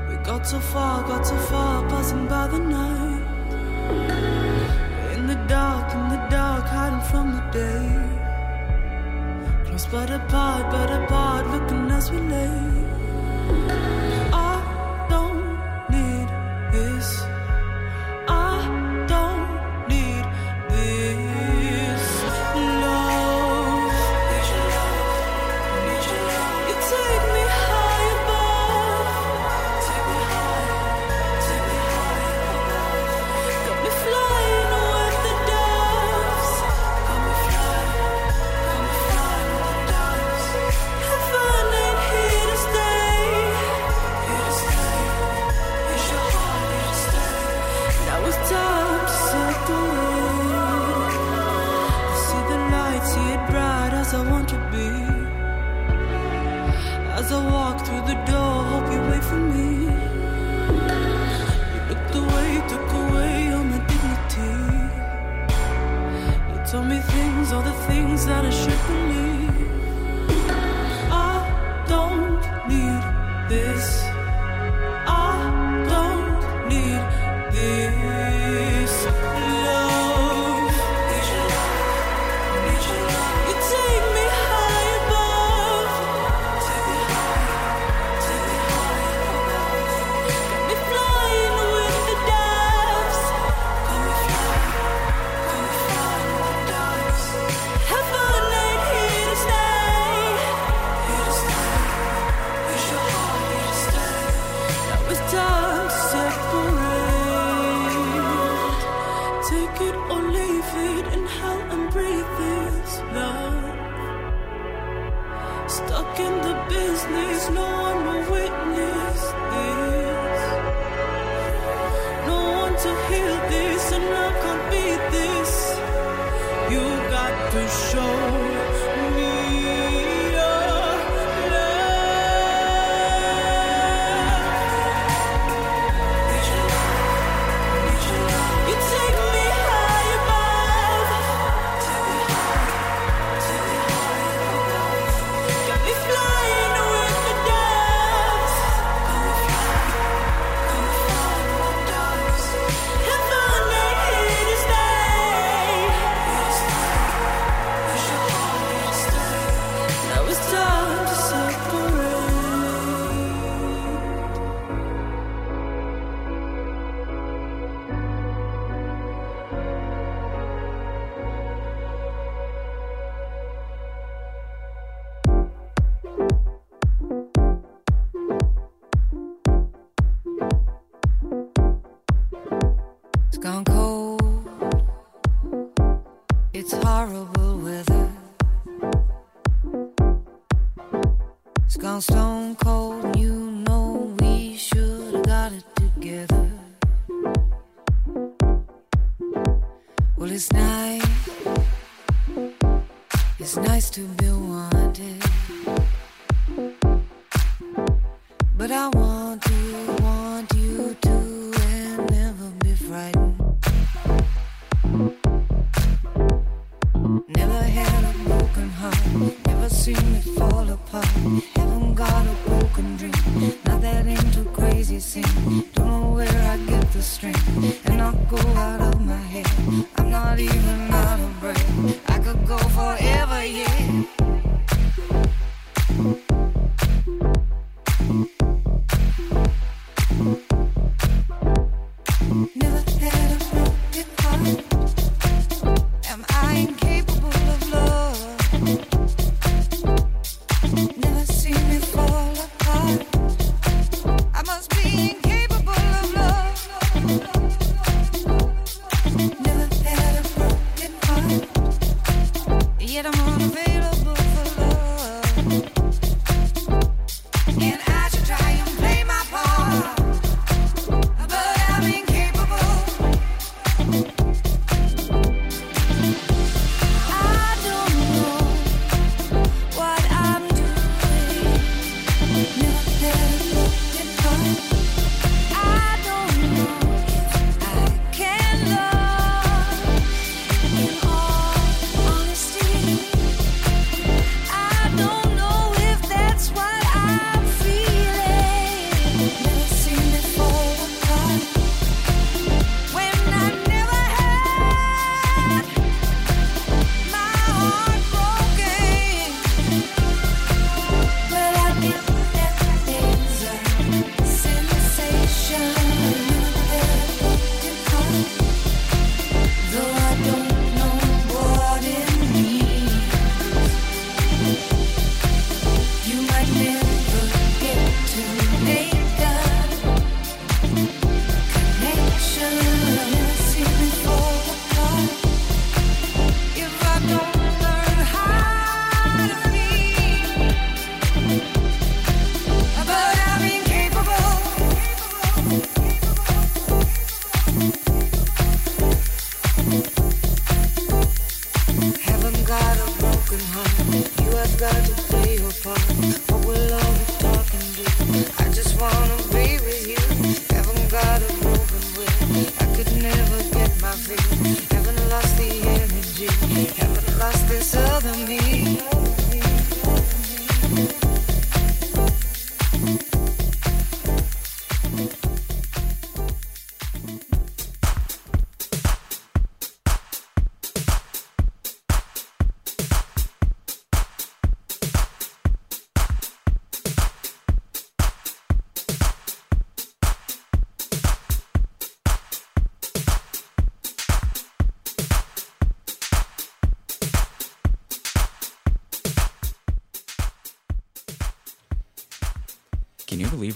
[0.08, 3.26] We got so far, got so far, passing by the night.
[5.16, 7.86] In the dark, dark, hiding from the day.
[9.66, 14.09] Close but apart, but apart, looking as we lay.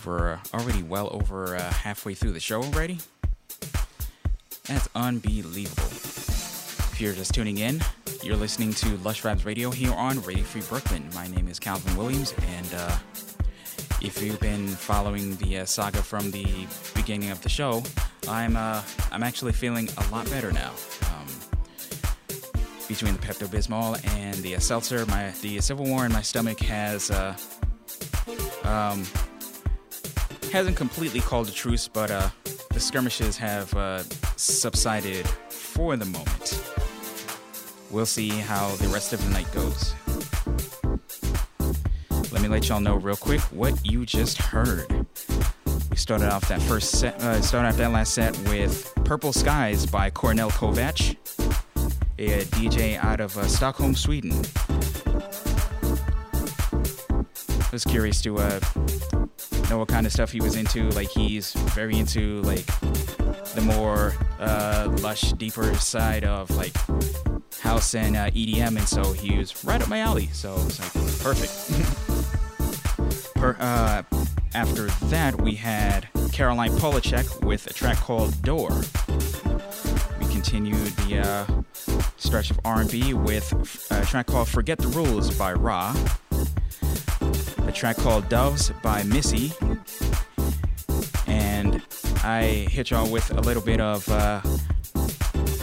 [0.06, 2.98] We're already well over uh, halfway through the show already?
[4.64, 5.84] That's unbelievable.
[5.84, 7.80] If you're just tuning in,
[8.22, 11.08] you're listening to Lush Vibes Radio here on Radio Free Brooklyn.
[11.14, 12.96] My name is Calvin Williams, and uh,
[14.00, 17.82] if you've been following the uh, saga from the beginning of the show,
[18.28, 20.72] I'm uh, I'm actually feeling a lot better now.
[21.08, 21.26] Um,
[22.88, 26.60] between the Pepto Bismol and the uh, seltzer, my the Civil War in my stomach
[26.60, 27.36] has uh,
[28.64, 29.04] um,
[30.54, 32.28] hasn't completely called a truce, but uh,
[32.70, 34.04] the skirmishes have uh,
[34.36, 36.62] subsided for the moment.
[37.90, 39.92] We'll see how the rest of the night goes.
[42.30, 44.86] Let me let y'all know real quick what you just heard.
[45.90, 49.84] We started off that first set, uh, started off that last set with Purple Skies
[49.86, 51.16] by Kornél Kovács,
[52.20, 54.44] a DJ out of uh, Stockholm, Sweden.
[57.60, 58.60] I was curious to uh,
[59.70, 60.88] know what kind of stuff he was into.
[60.90, 62.66] Like he's very into like
[63.54, 66.74] the more uh, lush, deeper side of like
[67.60, 70.28] house and uh, EDM, and so he was right up my alley.
[70.32, 72.24] So it's like perfect.
[73.34, 74.02] per, uh,
[74.54, 78.82] after that, we had Caroline Polachek with a track called Door.
[80.20, 81.46] We continued the uh,
[82.16, 83.52] stretch of R&B with
[83.90, 85.94] a track called Forget the Rules by Rahh,
[87.74, 89.52] track called Doves by Mysie,
[91.26, 91.82] and
[92.22, 94.40] I hit y'all with a little bit of uh,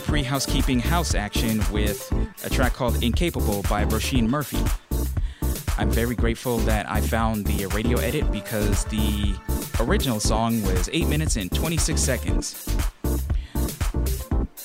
[0.04, 2.12] pre-housekeeping house action with
[2.44, 4.60] a track called Incapable by Róisín Murphy.
[5.78, 9.34] I'm very grateful that I found the radio edit because the
[9.80, 12.78] original song was 8 minutes and 26 seconds.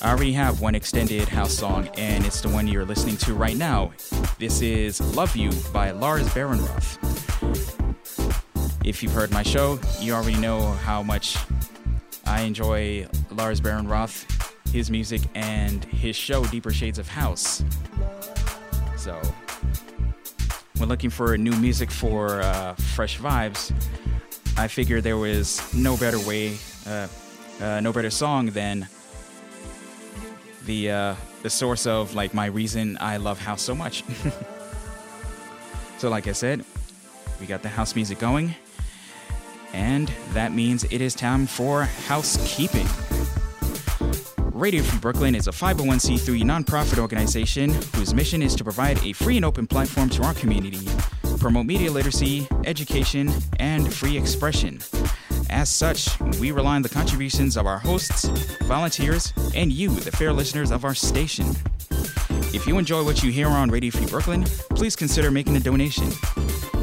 [0.03, 3.57] I already have one extended house song, and it's the one you're listening to right
[3.57, 3.93] now.
[4.39, 7.26] This is Love You by Lars Behrenroth.
[8.87, 11.37] If you've heard my show, you already know how much
[12.25, 14.25] I enjoy Lars Behrenroth,
[14.73, 17.65] his music, and his show, Deeper Shades of House.
[18.97, 19.21] So,
[20.79, 23.73] when looking for new music for uh, fresh vibes,
[24.57, 26.57] I figured there was no better way,
[26.87, 27.09] uh,
[27.61, 28.87] uh, no better song than
[30.65, 34.05] the uh, the source of like my reason I love house so much.
[35.99, 36.65] so, like I said,
[37.41, 38.55] we got the house music going,
[39.73, 42.87] and that means it is time for housekeeping.
[44.57, 49.37] Radio Free Brooklyn is a 501c3 nonprofit organization whose mission is to provide a free
[49.37, 50.89] and open platform to our community,
[51.39, 53.31] promote media literacy, education,
[53.61, 54.81] and free expression.
[55.51, 58.25] As such, we rely on the contributions of our hosts,
[58.65, 61.55] volunteers, and you, the fair listeners of our station.
[62.55, 66.11] If you enjoy what you hear on Radio Free Brooklyn, please consider making a donation.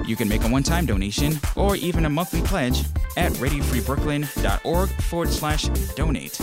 [0.06, 2.82] You can make a one time donation or even a monthly pledge
[3.18, 5.64] at radiofreebrooklyn.org forward slash
[5.96, 6.40] donate.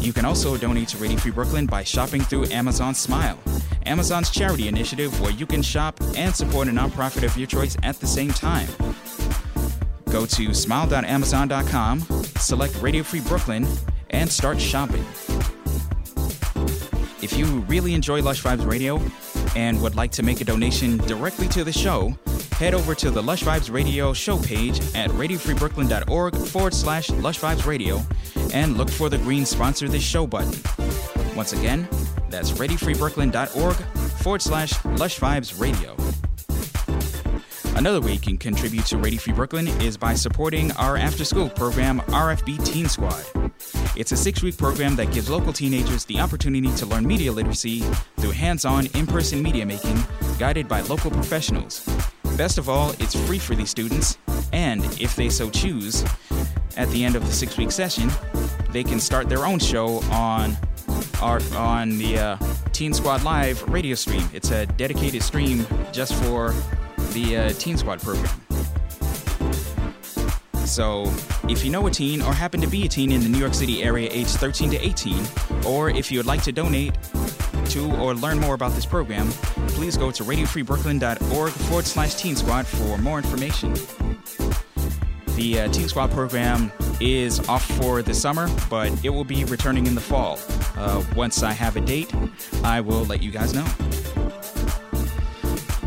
[0.00, 3.38] You can also donate to Radio Free Brooklyn by shopping through Amazon Smile,
[3.86, 7.98] Amazon's charity initiative where you can shop and support a nonprofit of your choice at
[7.98, 8.68] the same time.
[10.10, 12.00] Go to smile.amazon.com,
[12.38, 13.66] select Radio Free Brooklyn,
[14.10, 15.04] and start shopping.
[17.22, 19.00] If you really enjoy Lush Vibes Radio
[19.56, 22.16] and would like to make a donation directly to the show,
[22.56, 27.66] head over to the Lush Vibes Radio show page at radiofreebrooklyn.org forward slash Lush Vibes
[27.66, 28.00] Radio
[28.54, 30.58] and look for the green sponsor this show button.
[31.36, 31.86] Once again,
[32.30, 33.76] that's radiofreebrooklyn.org
[34.22, 35.94] forward slash Lush Vibes Radio.
[37.76, 41.50] Another way you can contribute to Radio Free Brooklyn is by supporting our after school
[41.50, 43.22] program, RFB Teen Squad.
[43.96, 47.80] It's a six week program that gives local teenagers the opportunity to learn media literacy
[48.16, 50.02] through hands on, in person media making,
[50.38, 51.86] guided by local professionals.
[52.36, 54.18] Best of all, it's free for these students,
[54.52, 56.04] and if they so choose,
[56.76, 58.10] at the end of the six week session,
[58.72, 60.54] they can start their own show on
[61.22, 62.36] our, on the uh,
[62.72, 64.28] Teen Squad Live radio stream.
[64.34, 66.54] It's a dedicated stream just for
[67.12, 68.28] the uh, Teen Squad program.
[70.66, 71.10] So,
[71.48, 73.54] if you know a teen or happen to be a teen in the New York
[73.54, 75.26] City area aged 13 to 18,
[75.64, 76.98] or if you would like to donate
[77.70, 79.28] to or learn more about this program,
[79.68, 83.74] please go to radiofreebrooklyn.org forward slash Teen Squad for more information.
[85.36, 89.86] The uh, Teen Squad program is off for the summer, but it will be returning
[89.86, 90.38] in the fall.
[90.76, 92.12] Uh, once I have a date,
[92.64, 93.64] I will let you guys know.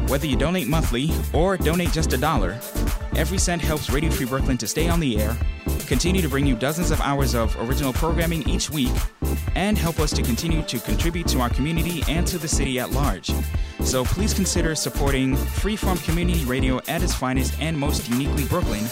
[0.07, 2.59] Whether you donate monthly or donate just a dollar,
[3.15, 5.37] every cent helps Radio Free Brooklyn to stay on the air,
[5.87, 8.93] continue to bring you dozens of hours of original programming each week,
[9.55, 12.91] and help us to continue to contribute to our community and to the city at
[12.91, 13.31] large.
[13.81, 18.85] So please consider supporting Freeform Community Radio at its finest and most uniquely Brooklyn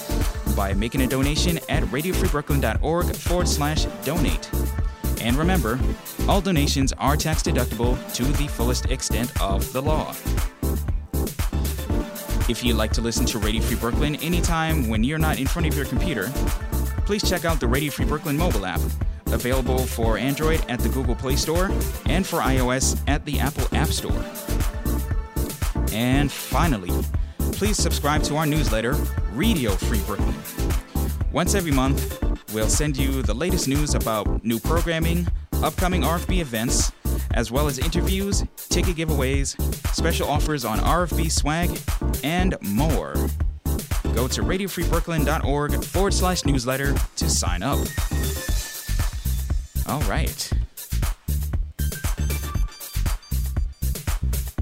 [0.55, 4.49] by making a donation at radiofreebrooklyn.org forward slash donate.
[5.21, 5.79] And remember,
[6.27, 10.15] all donations are tax deductible to the fullest extent of the law.
[12.49, 15.67] If you'd like to listen to Radio Free Brooklyn anytime when you're not in front
[15.67, 16.31] of your computer,
[17.05, 18.79] please check out the Radio Free Brooklyn mobile app,
[19.37, 21.69] available for Android at the Google Play Store
[22.07, 24.25] and for iOS at the Apple App Store.
[25.93, 26.91] And finally,
[27.53, 28.93] please subscribe to our newsletter,
[29.33, 30.35] Radio Free Brooklyn.
[31.31, 32.19] Once every month,
[32.51, 35.27] we'll send you the latest news about new programming,
[35.61, 36.91] upcoming RFB events,
[37.31, 39.55] as well as interviews, ticket giveaways,
[39.93, 41.69] special offers on RFB swag,
[42.23, 43.13] and more.
[44.15, 47.77] Go to radiofreebrooklyn.org forward slash newsletter to sign up.
[49.87, 50.51] All right.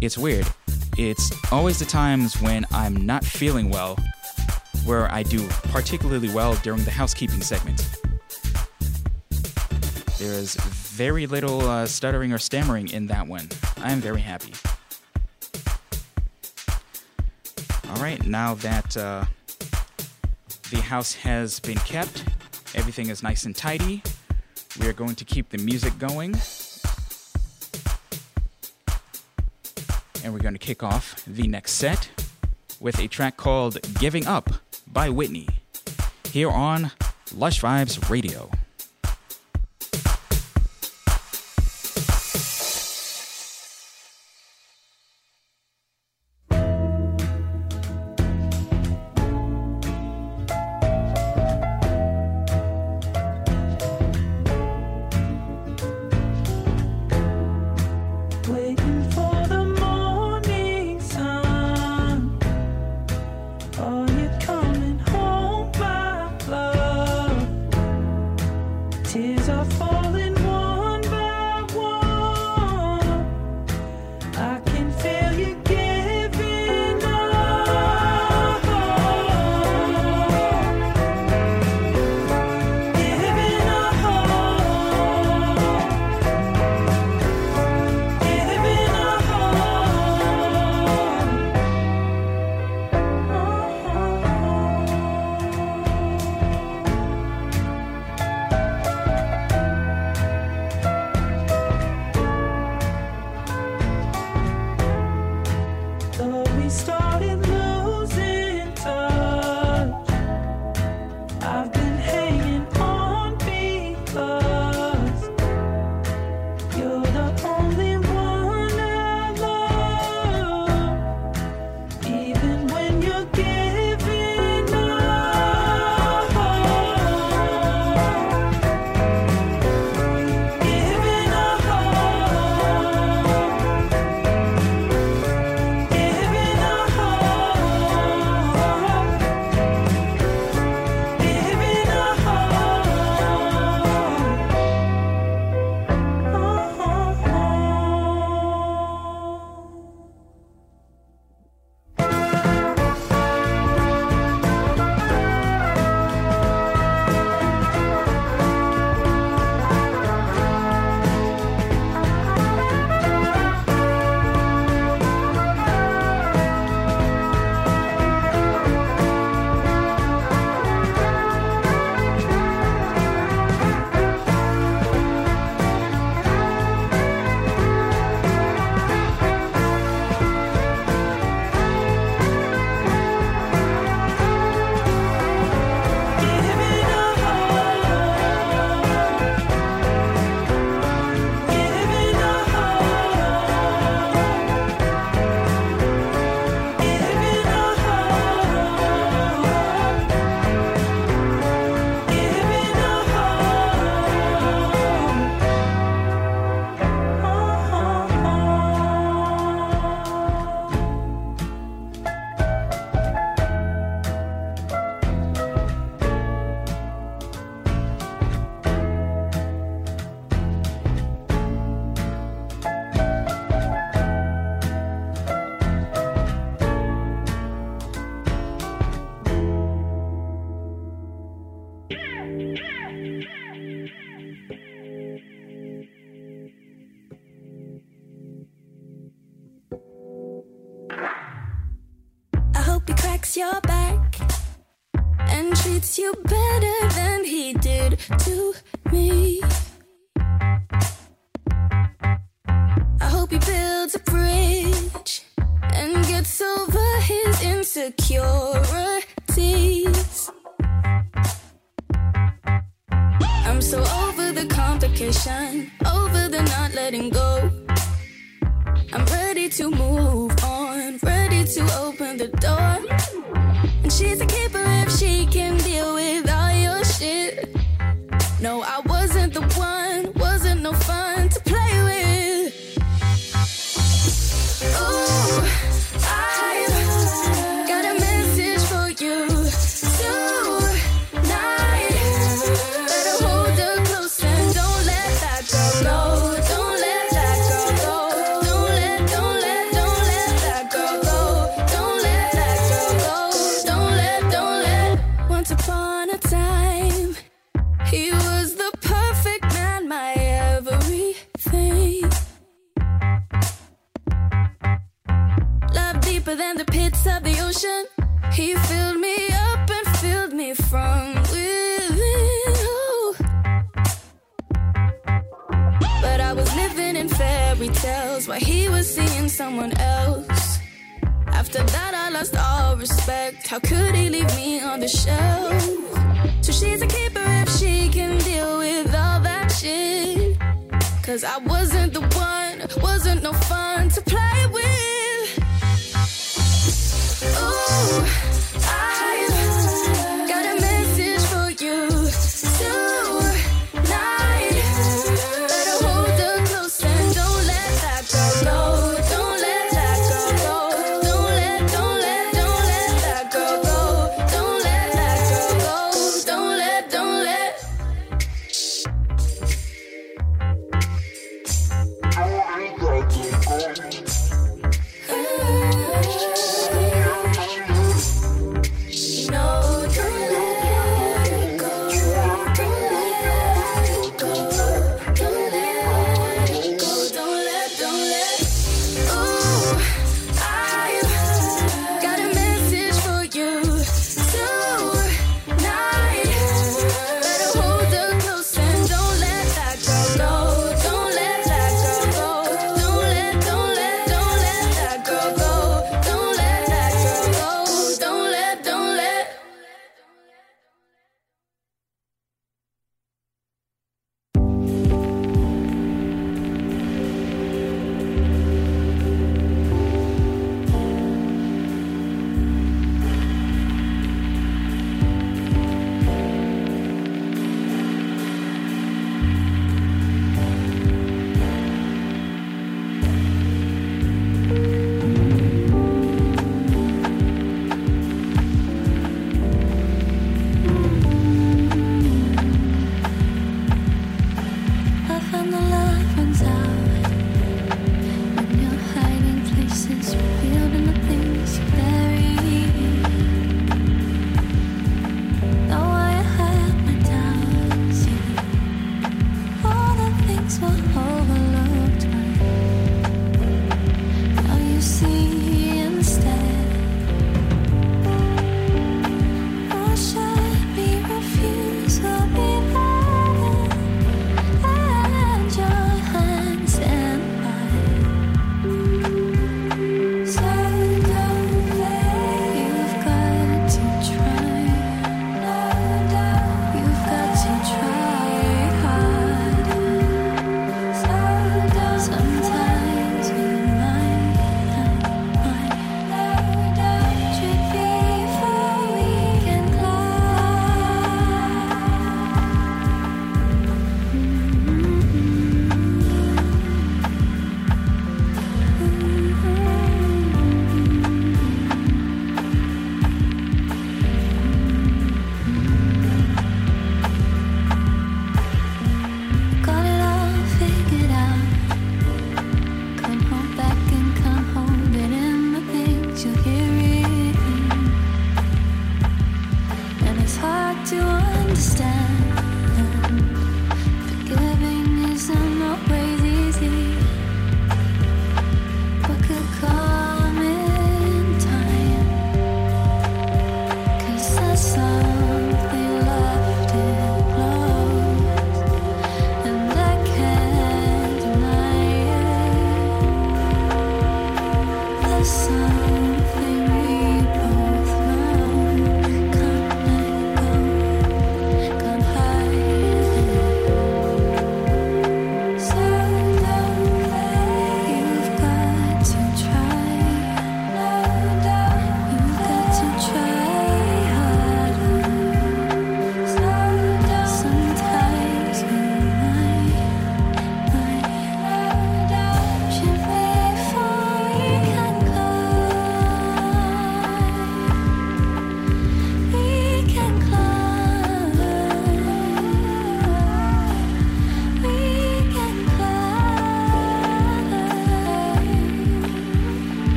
[0.00, 0.46] It's weird.
[0.96, 3.96] It's always the times when I'm not feeling well
[4.86, 7.86] where I do particularly well during the housekeeping segment.
[10.18, 13.48] There is very little uh, stuttering or stammering in that one.
[13.78, 14.54] I am very happy.
[17.90, 19.24] All right, now that uh,
[20.70, 22.24] the house has been kept,
[22.74, 24.02] everything is nice and tidy.
[24.78, 26.36] We are going to keep the music going.
[30.22, 32.10] And we're going to kick off the next set
[32.78, 34.50] with a track called Giving Up
[34.86, 35.48] by Whitney
[36.30, 36.92] here on
[37.34, 38.50] Lush Vibes Radio.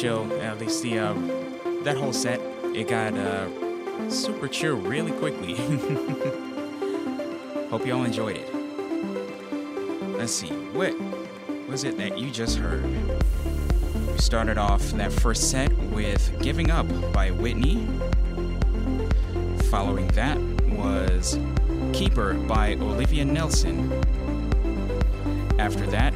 [0.00, 0.32] Chill.
[0.40, 1.14] At least the uh,
[1.82, 2.40] that whole set.
[2.74, 3.48] It got uh,
[4.10, 5.54] super chill really quickly.
[7.70, 8.54] hope you all enjoyed it.
[10.18, 10.48] Let's see.
[10.48, 10.94] What
[11.66, 12.84] was it that you just heard?
[14.06, 17.86] We started off that first set with "Giving Up" by Whitney.
[19.70, 21.38] Following that was
[21.94, 23.90] Keeper by Olivia Nelson.
[25.58, 26.12] After that,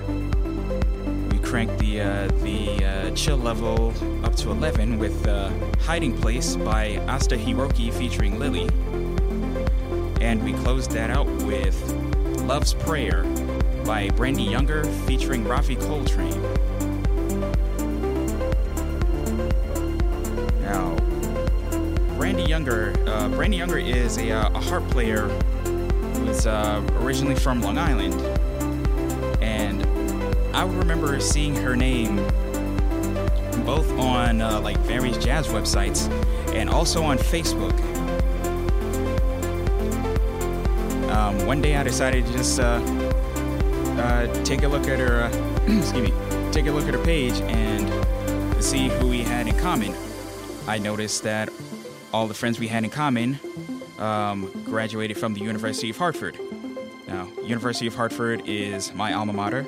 [1.50, 3.92] cranked the uh, the uh, chill level
[4.24, 5.50] up to 11 with uh,
[5.80, 8.70] Hiding Place by Asta Hiroki featuring Lylli.
[10.20, 11.76] And we closed that out with
[12.42, 13.24] Love's Prayer
[13.84, 16.40] by Brandee Younger featuring Ravi Coltrane.
[20.62, 20.94] Now,
[22.16, 25.26] Brandee Younger, uh, Brandee Younger is a, uh, a harp player
[26.14, 28.39] who's uh, originally from Long Island, and
[30.60, 32.16] I remember seeing her name
[33.64, 36.06] both on uh, like various jazz websites
[36.54, 37.72] and also on Facebook.
[41.10, 42.74] Um, one day I decided to just uh,
[44.02, 46.12] uh, take a look at her, uh, excuse me,
[46.52, 49.94] take a look at her page and see who we had in common.
[50.68, 51.48] I noticed that
[52.12, 53.40] all the friends we had in common
[53.98, 56.38] um, graduated from the University of Hartford.
[57.08, 59.66] Now, University of Hartford is my alma mater,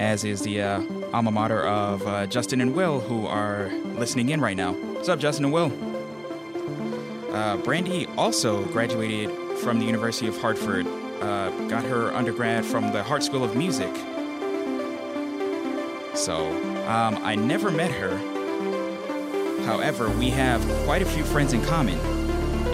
[0.00, 4.40] as is the uh, alma mater of uh, Justin and Will, who are listening in
[4.40, 4.72] right now.
[4.72, 5.72] What's up, Justin and Will?
[7.32, 10.86] Uh, Brandee also graduated from the University of Hartford,
[11.20, 13.94] uh, got her undergrad from the Hart School of Music.
[16.14, 16.46] So,
[16.86, 18.16] um, I never met her.
[19.64, 21.98] However, we have quite a few friends in common.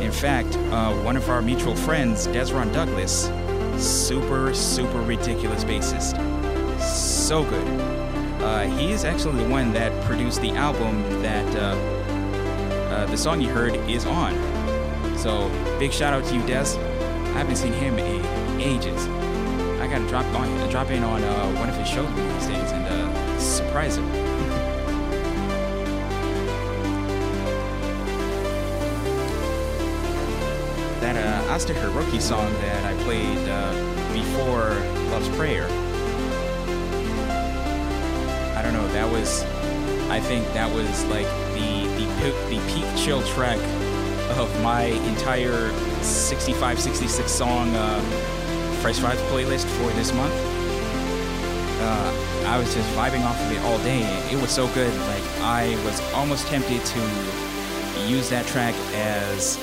[0.03, 3.31] In fact, uh, one of our mutual friends, Dezron Douglas,
[3.79, 6.40] super, super ridiculous bassist.
[7.31, 7.65] So good.
[8.43, 13.49] Uh, he is actually the one that produced the album that uh, the song you
[13.49, 14.35] heard is on.
[15.17, 15.49] So
[15.79, 16.77] big shout out to you, Des.
[16.77, 19.07] I haven't seen him in ages.
[19.81, 22.85] I gotta drop on drop in on uh, one of his shows these days and
[22.85, 24.09] uh, surprise him.
[31.01, 33.73] that uh, Asta Hiroki song that I played uh,
[34.15, 34.71] before
[35.13, 35.69] Love's Prayer.
[38.93, 39.43] That was,
[40.11, 43.59] I think that was like the the peak, the peak chill track
[44.37, 45.73] of my entire
[46.03, 48.01] 65, 66 song uh,
[48.81, 50.33] Fresh Vibes playlist for this month.
[51.83, 54.03] Uh, I was just vibing off of it all day.
[54.31, 54.93] It was so good.
[55.09, 57.01] Like I was almost tempted to
[58.07, 59.57] use that track as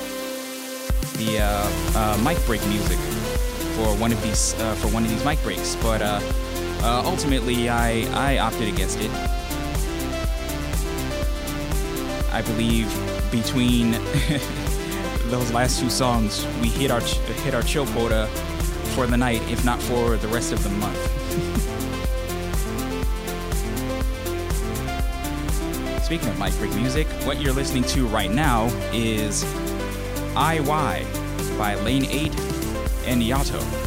[1.17, 2.97] the uh, uh, mic break music
[3.75, 6.01] for one of these uh, for one of these mic breaks, but
[6.81, 9.11] uh, ultimately I I opted against it.
[12.31, 12.87] I believe
[13.31, 13.91] between
[15.29, 18.27] those last two songs, we hit our hit our chill quota
[18.95, 21.63] for the night, if not for the rest of the month.
[26.07, 29.43] Speaking of mic break music, what you're listening to right now is
[30.35, 32.33] IY by Lane 8
[33.07, 33.86] and Yotto.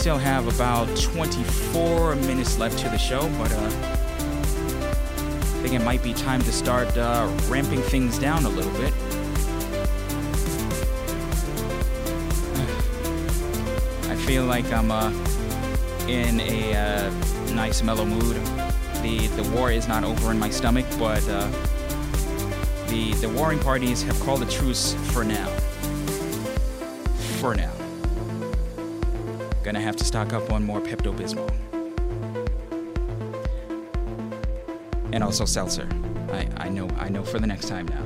[0.00, 6.02] Still have about 24 minutes left to the show, but uh, I think it might
[6.02, 8.94] be time to start uh, ramping things down a little bit.
[14.10, 15.12] I feel like I'm uh,
[16.08, 17.10] in a uh,
[17.52, 18.36] nice mellow mood.
[19.02, 21.46] The the war is not over in my stomach, but uh,
[22.86, 25.50] the the warring parties have called a truce for now.
[27.42, 27.79] For now.
[29.70, 31.48] Gonna have to stock up on more Pepto Bismol.
[35.12, 35.88] And also seltzer.
[36.32, 38.04] I, I know I know for the next time now.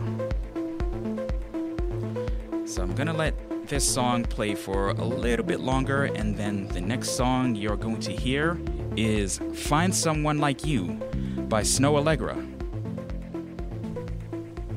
[2.66, 3.34] So I'm gonna let
[3.66, 8.00] this song play for a little bit longer, and then the next song you're going
[8.00, 8.60] to hear
[8.98, 11.00] is Find Someone Like You
[11.48, 12.36] by Snoh Aalegra.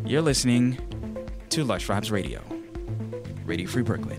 [0.05, 0.77] You're listening
[1.49, 2.41] to Lush Vibes Radio,
[3.45, 4.16] Radio Free Brooklyn.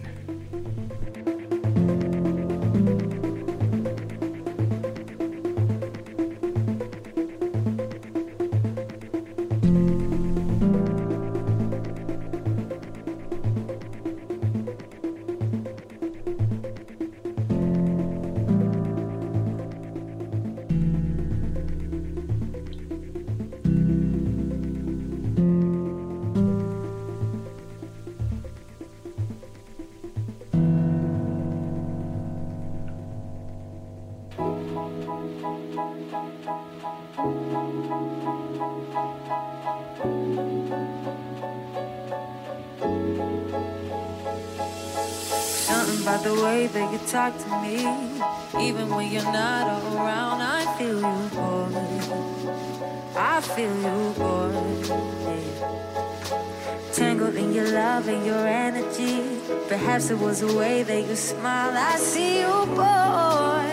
[60.49, 61.77] The way that you smile.
[61.77, 63.67] I see you, boy.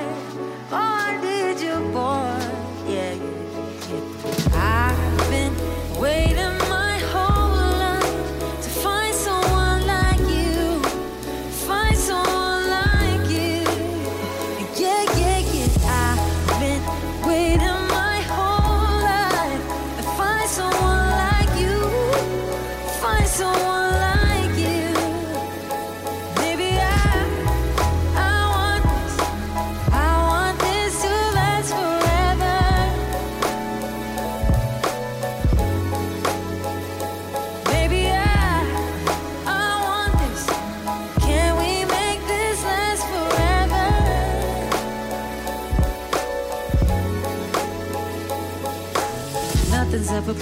[0.72, 1.35] Oh,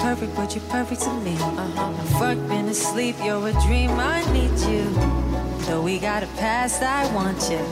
[0.04, 1.34] perfect, but you're perfect to me.
[1.36, 1.94] Uh-huh.
[2.20, 3.92] Fuck been asleep, you're a dream.
[3.92, 4.84] I need you.
[5.66, 7.64] Though we got a past, I want you.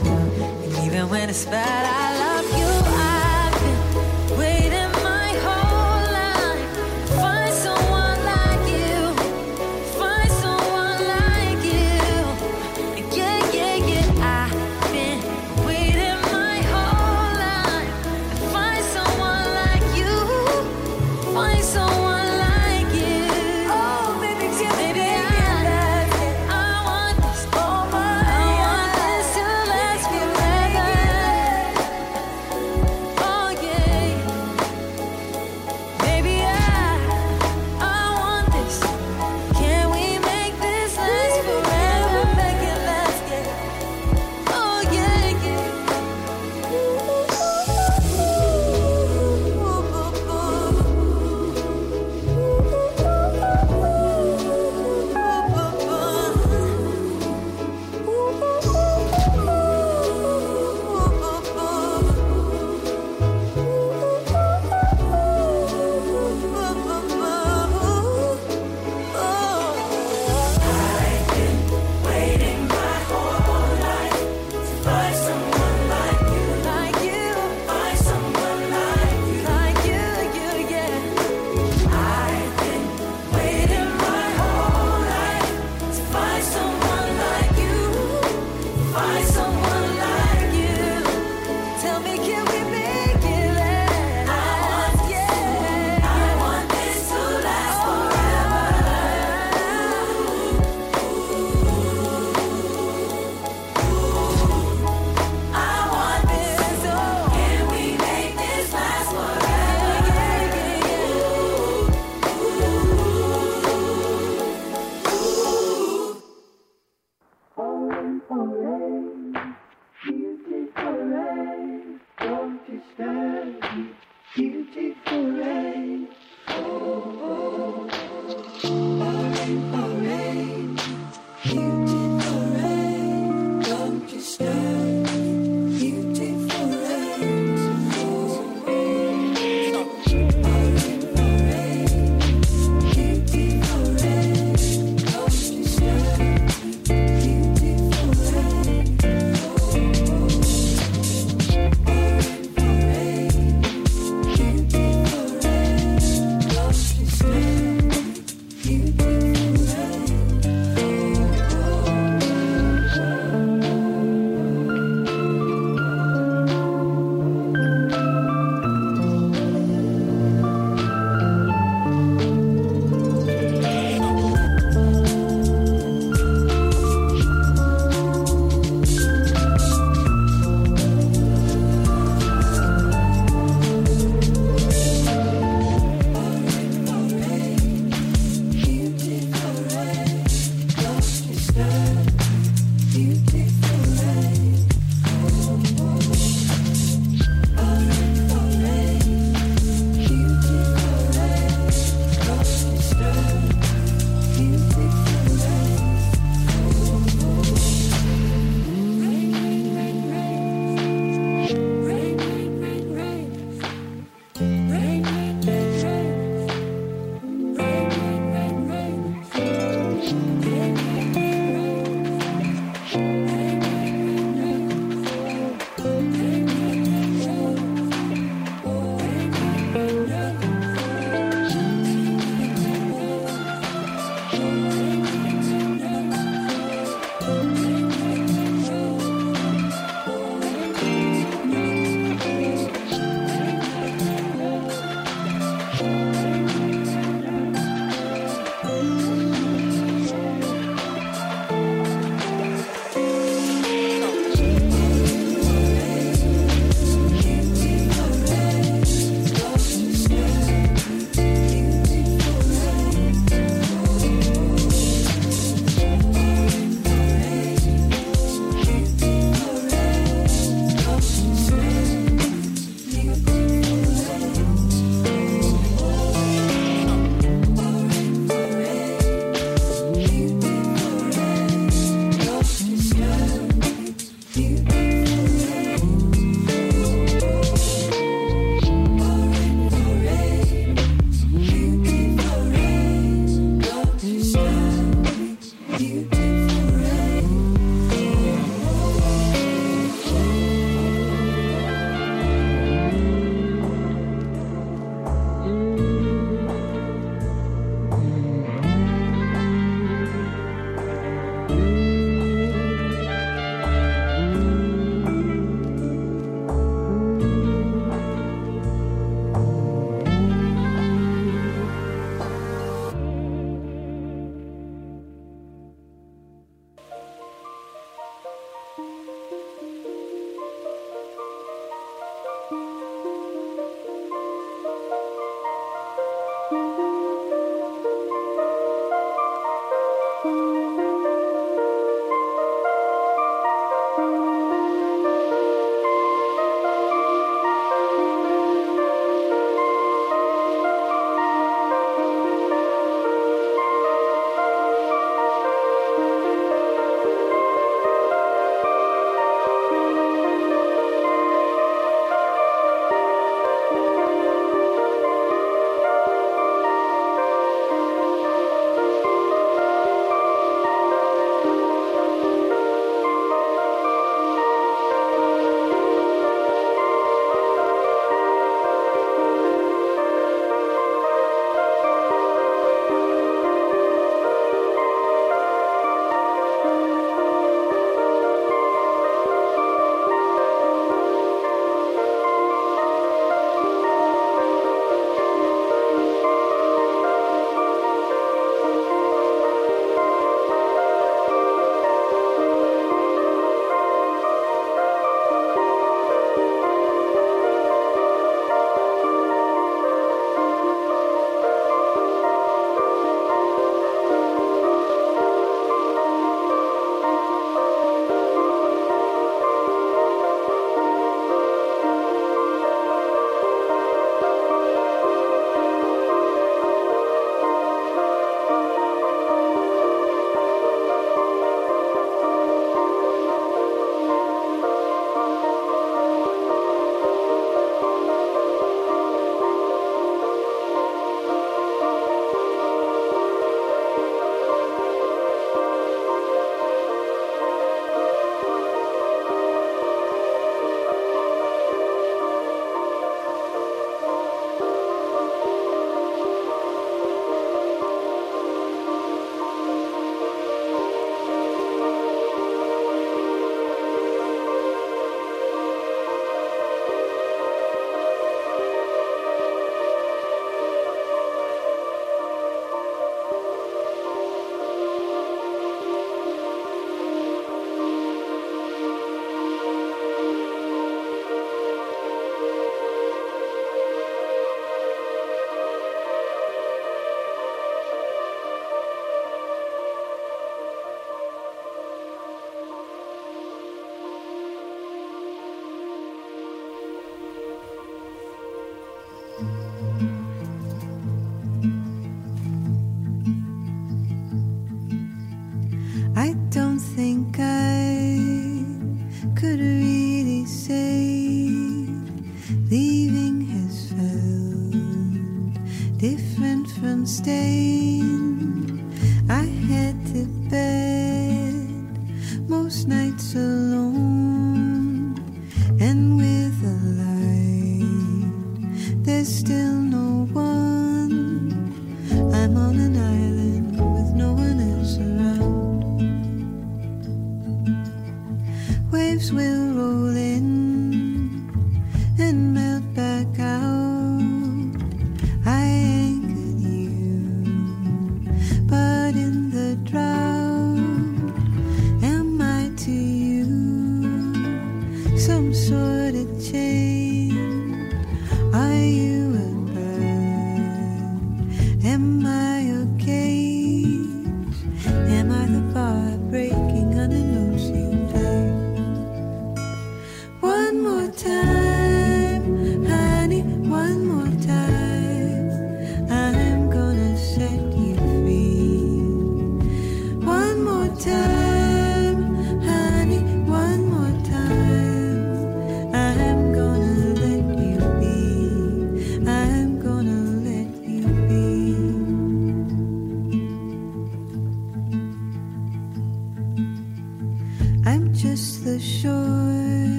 [0.64, 2.41] And even when it's bad, I love you.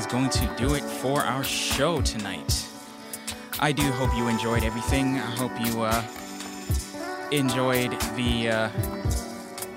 [0.00, 2.66] Is going to do it for our show tonight.
[3.58, 5.18] I do hope you enjoyed everything.
[5.18, 6.02] I hope you uh,
[7.30, 8.68] enjoyed the uh,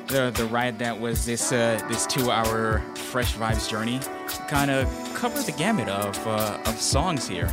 [0.08, 4.00] the the ride that was this uh, this two hour Fresh Vibes journey.
[4.48, 7.50] Kind of covered the gamut of uh, of songs here,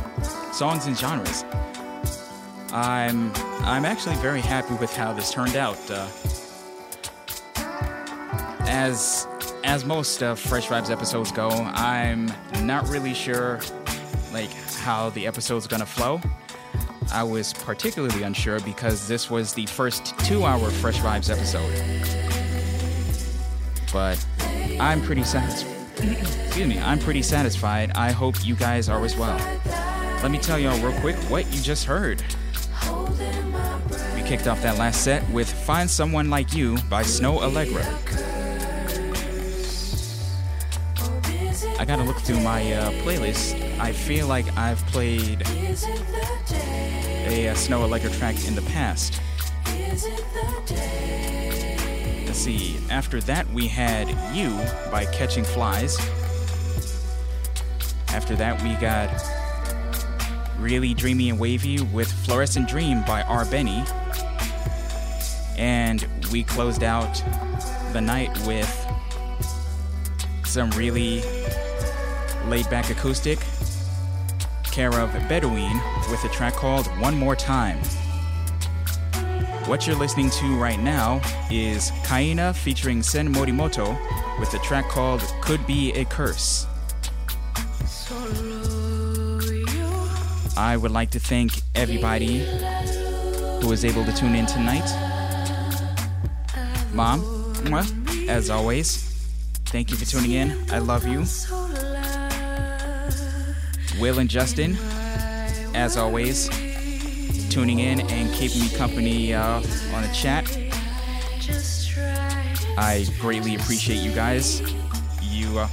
[0.53, 1.43] songs and genres.
[2.71, 3.33] I'm
[3.65, 5.77] I'm actually very happy with how this turned out.
[5.91, 6.07] Uh,
[8.65, 9.27] as
[9.71, 12.29] as most uh, Fresh Vibes episodes go, I'm
[12.63, 13.61] not really sure
[14.33, 16.19] like how the episode's gonna flow.
[17.13, 21.71] I was particularly unsure because this was the first two-hour Fresh Vibes episode.
[23.93, 24.21] But
[24.77, 26.17] I'm pretty satisfied.
[26.47, 27.93] Excuse me, I'm pretty satisfied.
[27.95, 29.37] I hope you guys are as well.
[30.21, 32.21] Let me tell y'all real quick what you just heard.
[34.15, 38.30] We kicked off that last set with Find Someone Like You by Snoh Aalegra.
[41.79, 43.79] I gotta look through my uh, playlist.
[43.79, 45.71] I feel like I've played a,
[47.49, 49.19] uh Snoh Aalegra track in the past.
[52.25, 52.77] Let's see.
[52.89, 54.49] After that, we had You
[54.91, 55.97] by Catching Flies.
[58.09, 59.09] After that, we got
[60.59, 63.87] Really Dreamy and Wavy with Fluorescent Dream by r beny.
[65.57, 67.23] And we closed out
[67.93, 68.69] the night with
[70.45, 71.21] some really
[72.47, 73.39] laid back acoustic
[74.71, 77.77] care of Bedouine with a track called One More Time.
[79.67, 83.97] What you're listening to right now is Kaina featuring Sen Morimoto
[84.39, 86.65] with a track called Could Be a Curse.
[90.57, 92.39] I would like to thank everybody
[93.61, 94.89] who was able to tune in tonight.
[96.93, 97.23] Mom,
[98.29, 98.97] as always,
[99.65, 100.57] thank you for tuning in.
[100.71, 101.25] I love you.
[104.01, 104.75] Will and Justin,
[105.75, 106.49] as always,
[107.51, 109.57] tuning in and keeping me company uh,
[109.93, 110.49] on the chat.
[112.79, 114.59] I greatly appreciate you guys.
[115.21, 115.67] You, uh,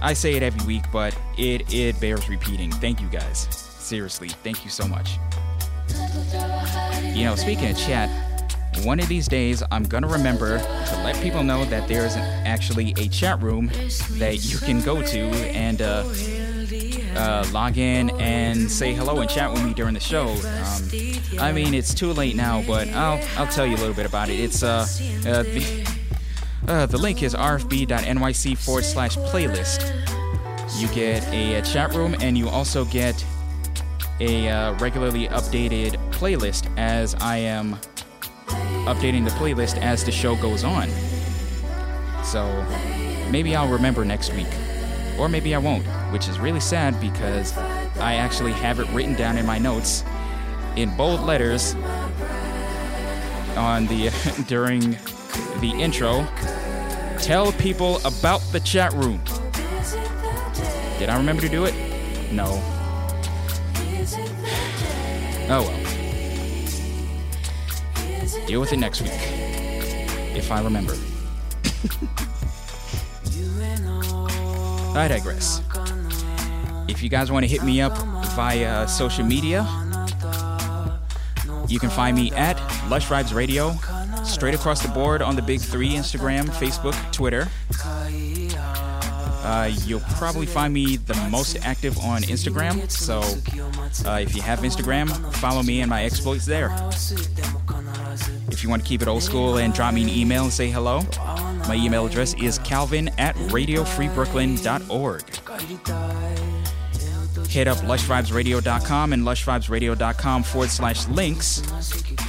[0.00, 2.70] I say it every week, but it it bears repeating.
[2.70, 3.48] Thank you guys.
[3.50, 5.18] Seriously, thank you so much.
[7.12, 8.08] You know, speaking of chat,
[8.84, 12.94] one of these days I'm gonna remember to let people know that there is actually
[12.98, 13.66] a chat room
[14.12, 16.04] that you can go to and uh,
[17.18, 20.28] uh, log in and say hello and chat with me during the show.
[20.28, 24.06] Um, I mean, it's too late now, but I'll I'll tell you a little bit
[24.06, 24.38] about it.
[24.38, 24.86] It's uh,
[25.26, 25.86] uh the,
[26.68, 29.92] uh, the link is rfb.nyc forward slash playlist.
[30.80, 33.24] You get a, a chat room and you also get
[34.20, 37.74] a uh, regularly updated playlist as I am
[38.86, 40.88] updating the playlist as the show goes on.
[42.24, 42.64] So
[43.30, 44.48] maybe I'll remember next week.
[45.18, 47.56] Or maybe I won't, which is really sad because
[47.98, 50.04] I actually have it written down in my notes
[50.76, 51.74] in bold letters
[53.56, 54.10] on the
[54.46, 54.96] during
[55.60, 56.26] the intro.
[57.18, 59.20] Tell people about the chat room.
[60.98, 61.74] Did I remember to do it?
[62.32, 62.62] No.
[65.50, 65.84] Oh well.
[68.46, 69.12] deal with it next week.
[70.36, 70.94] If I remember.
[74.96, 75.62] I digress.
[76.88, 77.96] If you guys want to hit me up
[78.34, 79.66] via social media,
[81.68, 82.56] you can find me at
[82.88, 83.74] Lush Vibes Radio,
[84.24, 87.46] straight across the board on the big three Instagram, Facebook, Twitter.
[89.44, 93.20] Uh, you'll probably find me the most active on Instagram, so
[94.08, 96.70] uh, if you have Instagram, follow me and my exploits there.
[98.50, 100.70] If you want to keep it old school and drop me an email and say
[100.70, 101.00] hello,
[101.68, 105.22] my email address is calvin at radiofreebrooklyn.org.
[107.48, 111.60] Hit up lushvibesradio.com and lushvibesradio.com forward slash links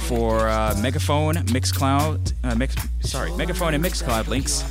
[0.06, 4.64] for uh, Megaphone, Mixcloud, uh, mix, sorry, Megaphone and Mixcloud links,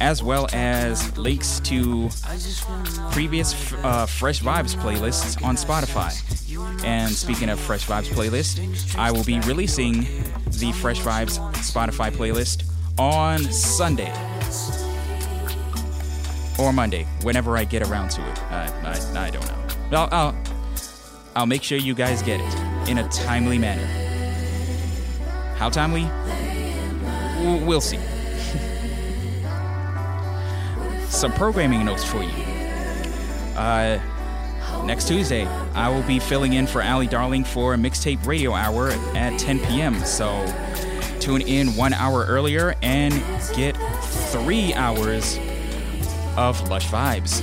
[0.00, 2.08] as well as links to
[3.12, 6.14] previous uh, Fresh Vibes playlists on Spotify.
[6.84, 10.06] And speaking of Fresh Vibes playlist, I will be releasing
[10.46, 12.69] the Fresh Vibes Spotify playlist
[13.00, 14.12] on Sunday
[16.58, 18.42] or Monday, whenever I get around to it.
[18.52, 19.56] I, I, I don't know.
[19.92, 20.36] I'll, I'll,
[21.34, 23.86] I'll make sure you guys get it in a timely manner.
[25.56, 26.02] How timely?
[27.64, 27.96] We'll see.
[31.08, 32.44] Some programming notes for you.
[33.56, 33.98] Uh,
[34.84, 38.90] next Tuesday, I will be filling in for Ali Darling for a mixtape radio hour
[39.16, 39.94] at 10 p.m.
[40.00, 40.44] So
[41.20, 43.14] tune in one hour earlier and
[43.54, 43.76] get
[44.32, 45.38] three hours
[46.36, 47.42] of lush vibes.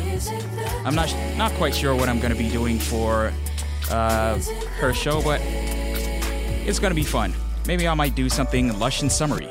[0.86, 3.32] I'm not not quite sure what I'm going to be doing for
[3.92, 4.40] uh,
[4.80, 7.34] her show, but it's going to be fun.
[7.68, 9.50] Maybe I might do something lush and summary.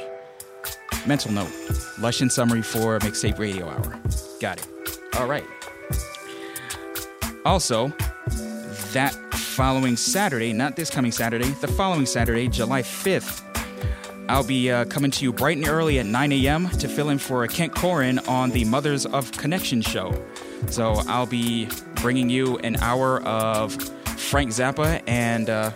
[1.07, 1.53] Mental note:
[1.99, 4.01] lush and summary for mixtape radio hour.
[4.41, 4.99] Got it.
[5.19, 5.45] All right.
[7.45, 7.89] Also,
[8.93, 13.46] that following Saturday, not this coming Saturday, the following Saturday, July 5th,
[14.29, 16.69] I'll be uh, coming to you bright and early at 9 a.m.
[16.71, 20.21] to fill in for Kent Corin on the Mothers of Connection show.
[20.69, 23.75] So I'll be bringing you an hour of
[24.19, 25.71] Frank Zappa and uh,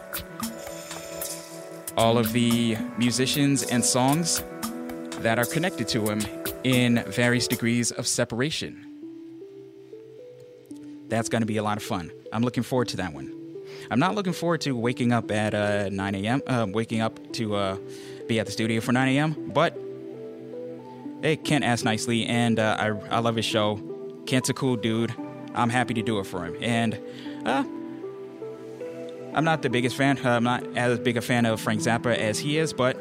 [1.97, 4.43] all of the musicians and songs
[5.21, 6.21] that are connected to him
[6.65, 8.85] in various degrees of separation.
[11.09, 12.11] That's going to be a lot of fun.
[12.33, 13.37] I'm looking forward to that one.
[13.91, 17.55] I'm not looking forward to waking up at uh, 9 a.m., uh, waking up to
[17.55, 17.77] uh,
[18.31, 19.77] be at the studio for 9 a.m., but
[21.21, 23.81] hey, Kent asked nicely, and uh, I, I love his show.
[24.25, 25.13] Kent's a cool dude.
[25.53, 26.57] I'm happy to do it for him.
[26.61, 26.95] And
[27.45, 27.65] uh,
[29.35, 30.25] I'm not the biggest fan.
[30.25, 32.97] I'm not as big a fan of Frank Zappa as he is, but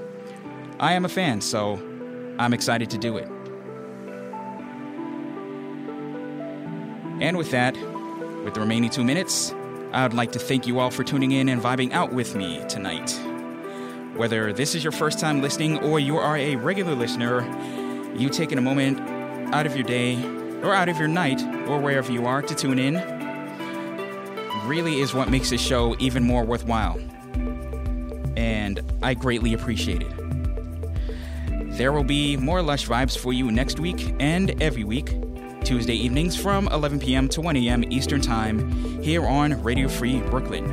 [0.80, 1.76] I am a fan, so
[2.40, 3.28] I'm excited to do it.
[7.22, 7.76] And with that,
[8.44, 9.54] with the remaining two minutes,
[9.92, 12.64] I would like to thank you all for tuning in and vibing out with me
[12.68, 13.29] tonight.
[14.20, 17.40] Whether this is your first time listening or you are a regular listener,
[18.18, 19.00] you taking a moment
[19.54, 20.22] out of your day
[20.62, 22.96] or out of your night or wherever you are to tune in
[24.68, 27.00] really is what makes this show even more worthwhile.
[28.36, 31.78] And I greatly appreciate it.
[31.78, 35.16] There will be more Lush Vibes for you next week and every week,
[35.64, 37.30] Tuesday evenings from 11 p.m.
[37.30, 37.86] to 1 a.m.
[37.90, 40.66] Eastern Time here on Radio Free Brooklyn.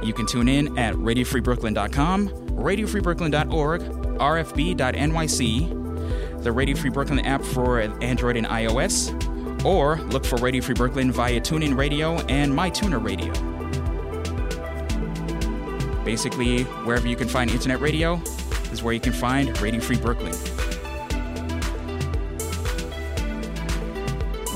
[0.00, 3.80] You can tune in at radiofreebrooklyn.com, radiofreebrooklyn.org,
[4.18, 5.78] rfb.nyc,
[6.42, 11.10] the Radio Free Brooklyn app for Android and iOS, or look for Radio Free Brooklyn
[11.12, 13.32] via TuneIn Radio and MyTuner Radio.
[16.04, 18.20] Basically, wherever you can find internet radio
[18.72, 20.32] is where you can find Radio Free Brooklyn.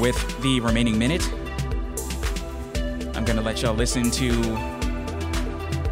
[0.01, 1.23] With the remaining minute,
[3.15, 4.33] I'm going to let y'all listen to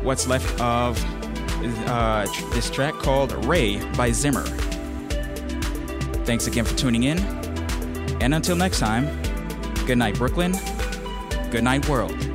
[0.03, 0.99] what's left of
[1.87, 4.45] uh, this track called Rey by Zimmer.
[6.25, 7.19] Thanks again for tuning in.
[8.21, 9.07] And until next time,
[9.87, 10.53] good night, Brooklyn.
[11.51, 12.30] Good night, world.